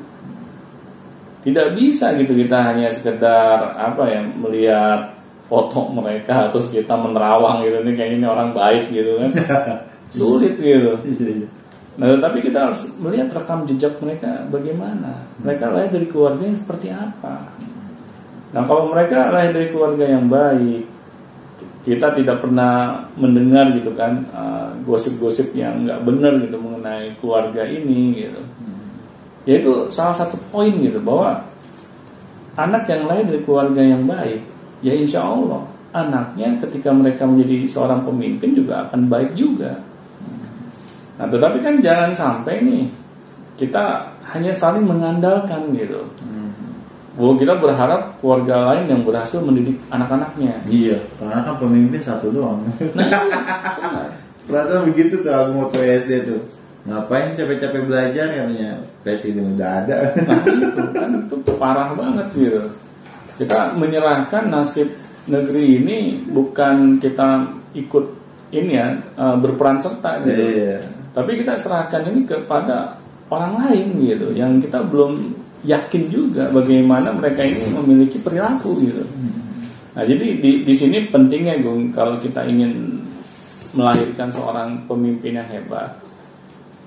Tidak 1.42 1.68
bisa 1.74 2.12
gitu 2.18 2.36
kita 2.36 2.72
hanya 2.72 2.92
sekedar 2.92 3.78
apa 3.78 4.04
ya 4.10 4.20
melihat 4.20 5.16
foto 5.48 5.88
mereka 5.88 6.52
terus 6.52 6.68
kita 6.68 6.92
menerawang 6.92 7.64
gitu 7.64 7.80
nih 7.80 7.94
kayaknya 7.96 8.16
ini 8.20 8.26
orang 8.28 8.50
baik 8.52 8.92
gitu 8.92 9.16
kan. 9.16 9.30
Sulit 10.14 10.56
gitu. 10.60 10.92
Iya, 11.04 11.44
iya. 11.44 11.48
Nah, 11.98 12.14
tetapi 12.14 12.38
kita 12.46 12.70
harus 12.70 12.86
melihat 13.02 13.34
rekam 13.34 13.66
jejak 13.66 13.98
mereka 13.98 14.46
bagaimana. 14.46 15.26
Mereka 15.42 15.64
lahir 15.74 15.90
dari 15.90 16.06
keluarga 16.06 16.46
yang 16.46 16.54
seperti 16.54 16.88
apa. 16.94 17.50
Nah, 18.54 18.62
kalau 18.64 18.94
mereka 18.94 19.34
lahir 19.34 19.50
dari 19.50 19.68
keluarga 19.74 20.06
yang 20.06 20.30
baik, 20.30 20.86
kita 21.86 22.14
tidak 22.18 22.42
pernah 22.42 23.06
mendengar 23.14 23.70
gitu 23.74 23.94
kan 23.94 24.26
uh, 24.34 24.74
gosip-gosip 24.82 25.54
yang 25.54 25.86
nggak 25.86 26.02
benar 26.04 26.36
gitu 26.42 26.58
mengenai 26.58 27.14
keluarga 27.22 27.62
ini 27.64 28.26
gitu. 28.26 28.42
Ya 29.48 29.64
itu 29.64 29.88
salah 29.88 30.12
satu 30.12 30.36
poin 30.52 30.74
gitu 30.76 31.00
bahwa 31.00 31.40
anak 32.58 32.84
yang 32.90 33.08
lahir 33.08 33.24
dari 33.30 33.40
keluarga 33.46 33.80
yang 33.80 34.04
baik, 34.04 34.42
ya 34.84 34.92
insya 34.92 35.24
Allah 35.24 35.64
anaknya 35.94 36.60
ketika 36.68 36.92
mereka 36.92 37.24
menjadi 37.24 37.64
seorang 37.64 38.04
pemimpin 38.04 38.52
juga 38.52 38.88
akan 38.88 39.08
baik 39.08 39.32
juga. 39.32 39.80
Nah, 41.18 41.26
tetapi 41.26 41.58
kan 41.64 41.80
jangan 41.80 42.10
sampai 42.12 42.62
nih 42.62 42.84
kita 43.58 44.14
hanya 44.36 44.52
saling 44.52 44.84
mengandalkan 44.84 45.72
gitu. 45.74 46.04
Bahwa 47.18 47.34
kita 47.34 47.58
berharap 47.58 48.22
keluarga 48.22 48.72
lain 48.72 48.86
yang 48.86 49.02
berhasil 49.02 49.42
mendidik 49.42 49.82
anak-anaknya. 49.90 50.62
Iya, 50.70 51.02
karena 51.18 51.42
kan 51.42 51.58
pemimpin 51.58 51.98
satu 51.98 52.30
doang. 52.30 52.62
Nah, 52.94 53.10
Perasaan 54.48 54.88
begitu 54.88 55.20
tuh 55.20 55.28
aku 55.28 55.50
mau 55.52 55.68
SD 55.68 56.24
tuh. 56.24 56.40
Ngapain 56.88 57.36
capek-capek 57.36 57.84
belajar 57.84 58.32
katanya 58.32 58.80
presiden 59.04 59.52
udah 59.58 59.84
ada. 59.84 59.96
nah 60.24 60.40
itu 60.40 60.82
kan 60.96 61.10
itu 61.20 61.36
parah 61.60 61.92
banget 61.92 62.26
gitu. 62.32 62.62
Kita 63.36 63.76
menyerahkan 63.76 64.48
nasib 64.48 64.88
negeri 65.28 65.84
ini 65.84 65.98
bukan 66.32 66.96
kita 66.96 67.44
ikut 67.76 68.04
ini 68.56 68.72
ya 68.72 68.88
eh, 68.96 69.36
berperan 69.36 69.76
serta 69.76 70.24
gitu. 70.24 70.40
Iya. 70.40 70.80
Tapi 71.12 71.30
kita 71.44 71.60
serahkan 71.60 72.08
ini 72.08 72.24
kepada 72.24 72.96
orang 73.28 73.68
lain 73.68 74.00
gitu, 74.00 74.32
yang 74.32 74.56
kita 74.62 74.80
belum 74.80 75.36
yakin 75.66 76.02
juga 76.12 76.50
bagaimana 76.54 77.10
mereka 77.14 77.42
ini 77.42 77.66
memiliki 77.70 78.22
perilaku 78.22 78.78
gitu. 78.82 79.02
Nah 79.98 80.02
jadi 80.06 80.38
di, 80.38 80.62
di 80.62 80.74
sini 80.78 81.10
pentingnya 81.10 81.58
Gung 81.58 81.90
kalau 81.90 82.22
kita 82.22 82.46
ingin 82.46 83.02
melahirkan 83.74 84.30
seorang 84.30 84.86
pemimpin 84.86 85.34
yang 85.34 85.48
hebat, 85.50 85.98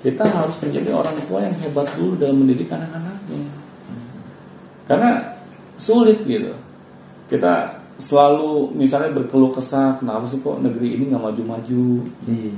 kita 0.01 0.23
harus 0.25 0.55
menjadi 0.63 0.95
orang 0.95 1.15
tua 1.27 1.43
yang 1.43 1.55
hebat 1.59 1.87
dulu 1.99 2.15
dalam 2.15 2.41
mendidik 2.41 2.71
anak-anaknya. 2.71 3.41
Karena 4.87 5.09
sulit 5.77 6.23
gitu. 6.25 6.55
Kita 7.29 7.79
selalu 8.01 8.75
misalnya 8.75 9.13
berkeluh 9.13 9.53
kesah, 9.53 10.01
kenapa 10.01 10.25
sih 10.25 10.41
kok 10.41 10.59
negeri 10.59 10.97
ini 10.97 11.13
nggak 11.13 11.21
maju-maju? 11.21 11.85
Iya. 12.27 12.55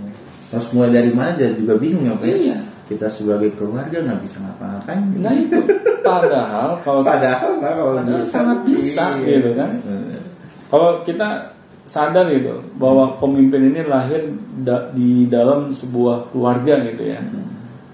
Harus 0.56 0.68
mulai 0.72 0.92
dari 0.94 1.12
mana 1.12 1.36
aja 1.36 1.52
juga 1.52 1.76
bingung 1.76 2.08
ya 2.08 2.16
Pak. 2.16 2.26
ya? 2.26 2.38
Iya. 2.38 2.58
Kita 2.94 3.08
sebagai 3.10 3.50
keluarga 3.58 3.98
nggak 3.98 4.22
bisa 4.22 4.38
ngapa-ngapain. 4.46 5.02
Nah 5.18 5.34
itu 5.34 5.60
padahal 6.06 6.70
kalau 6.86 7.02
Padahal 7.10 7.52
Pak, 7.58 7.72
kalau 7.74 7.94
Padahal 7.98 8.22
bisa, 8.22 8.32
sangat 8.32 8.60
bisa, 8.70 9.06
iya. 9.20 9.28
gitu 9.40 9.52
kan. 9.58 9.72
kalau 10.70 10.90
kita 11.06 11.30
sadar 11.84 12.26
gitu 12.34 12.64
bahwa 12.82 13.18
pemimpin 13.22 13.74
ini 13.74 13.82
lahir 13.86 14.32
da- 14.64 14.90
di 14.94 15.26
dalam 15.30 15.70
sebuah 15.74 16.30
keluarga 16.34 16.82
gitu 16.86 17.04
ya. 17.06 17.20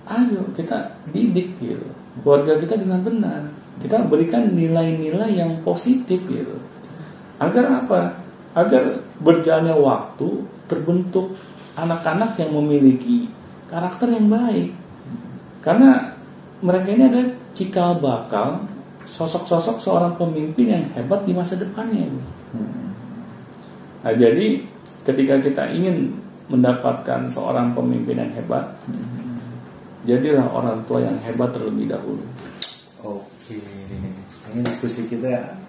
Ayo 0.09 0.41
kita 0.55 0.99
didik 1.11 1.55
gitu 1.59 1.87
keluarga 2.21 2.59
kita 2.59 2.75
dengan 2.77 2.99
benar. 3.01 3.41
Kita 3.79 4.03
berikan 4.05 4.51
nilai-nilai 4.51 5.39
yang 5.39 5.63
positif 5.63 6.19
gitu. 6.27 6.55
Agar 7.39 7.85
apa? 7.85 8.19
Agar 8.51 9.07
berjalannya 9.23 9.75
waktu 9.79 10.27
terbentuk 10.67 11.31
anak-anak 11.79 12.35
yang 12.35 12.51
memiliki 12.59 13.31
karakter 13.71 14.11
yang 14.11 14.27
baik. 14.27 14.75
Karena 15.59 16.15
mereka 16.63 16.87
ini 16.91 17.03
adalah 17.07 17.29
cikal 17.55 17.99
bakal 17.99 18.63
sosok-sosok 19.03 19.81
seorang 19.81 20.13
pemimpin 20.15 20.67
yang 20.69 20.85
hebat 20.95 21.25
di 21.25 21.33
masa 21.33 21.57
depannya. 21.57 22.07
Nah, 23.99 24.13
jadi 24.15 24.63
ketika 25.03 25.35
kita 25.43 25.63
ingin 25.75 26.15
mendapatkan 26.47 27.27
seorang 27.27 27.75
pemimpin 27.75 28.21
yang 28.21 28.31
hebat, 28.37 28.79
jadilah 30.07 30.47
orang 30.51 30.79
tua 30.87 31.03
yang 31.03 31.17
hebat 31.25 31.51
terlebih 31.51 31.91
dahulu. 31.91 32.23
Oke. 33.03 33.59
Ini 34.49 34.65
diskusi 34.65 35.05
kita 35.05 35.59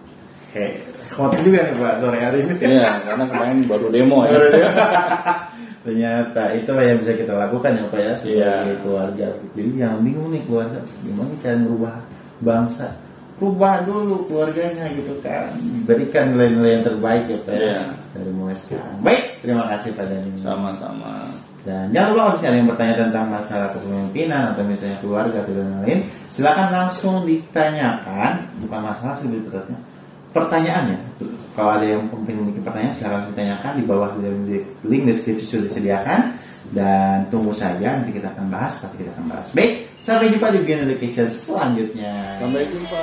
Kayak 0.51 0.83
hot 1.15 1.31
juga 1.47 1.63
nih 1.63 1.75
Pak 1.79 1.95
sore 2.03 2.19
hari 2.19 2.39
ini. 2.43 2.55
Iya, 2.59 3.07
karena 3.07 3.25
kemarin 3.31 3.59
baru 3.71 3.87
demo 3.95 4.27
ya. 4.27 4.35
Ternyata 5.81 6.53
itu 6.53 6.69
yang 6.77 6.99
bisa 7.01 7.13
kita 7.17 7.33
lakukan 7.33 7.73
ya 7.73 7.85
Pak 7.89 8.01
ya 8.01 8.13
sebagai 8.13 8.37
Iya. 8.37 8.81
keluarga. 8.85 9.27
Jadi 9.57 9.71
jangan 9.81 9.99
bingung 10.05 10.29
nih 10.29 10.43
keluarga, 10.45 10.79
gimana 11.01 11.33
cara 11.41 11.57
merubah 11.57 11.95
bangsa. 12.45 12.87
Rubah 13.41 13.89
dulu 13.89 14.29
keluarganya 14.29 14.93
gitu 14.93 15.17
kan. 15.25 15.49
Berikan 15.89 16.37
nilai-nilai 16.37 16.71
yang 16.77 16.85
terbaik 16.85 17.25
ya 17.33 17.39
Pak 17.41 17.55
ya. 17.57 17.61
Iya. 17.65 17.81
Dari 18.13 18.31
mulai 18.37 18.57
sekarang. 18.61 18.97
Baik, 19.01 19.25
terima 19.41 19.65
kasih 19.73 19.91
Pak 19.97 20.05
Dani. 20.05 20.31
Sama-sama. 20.37 21.13
Dan 21.61 21.93
jangan 21.93 22.09
lupa 22.13 22.21
kalau 22.21 22.33
misalnya 22.37 22.57
yang 22.57 22.69
bertanya 22.73 22.95
tentang 23.09 23.27
masalah 23.29 23.69
kepemimpinan 23.77 24.43
atau 24.53 24.63
misalnya 24.65 24.97
keluarga 25.01 25.37
atau 25.45 25.53
dan 25.57 25.69
lain, 25.85 25.99
silakan 26.33 26.69
langsung 26.73 27.17
ditanyakan, 27.29 28.33
bukan 28.65 28.81
masalah 28.81 29.15
sih 29.17 29.29
lebih 29.29 29.49
tepatnya. 29.49 29.79
Pertanyaannya, 30.31 30.99
kalau 31.61 31.77
ada 31.77 31.85
yang 31.85 32.09
memiliki 32.09 32.65
pertanyaan 32.65 32.97
langsung 32.97 33.37
ditanyakan 33.37 33.73
di 33.77 33.85
bawah 33.85 34.11
link 34.89 35.03
deskripsi 35.05 35.45
sudah 35.45 35.65
disediakan 35.69 36.21
dan 36.73 37.29
tunggu 37.29 37.53
saja 37.53 38.01
nanti 38.01 38.17
kita 38.17 38.33
akan 38.33 38.49
bahas 38.49 38.81
pasti 38.81 39.05
kita 39.05 39.13
akan 39.13 39.29
bahas. 39.29 39.53
Baik, 39.53 39.93
sampai 40.01 40.33
jumpa 40.33 40.57
di 40.57 40.65
Education 40.65 41.29
selanjutnya. 41.29 42.41
Sampai 42.41 42.65
jumpa. 42.65 43.01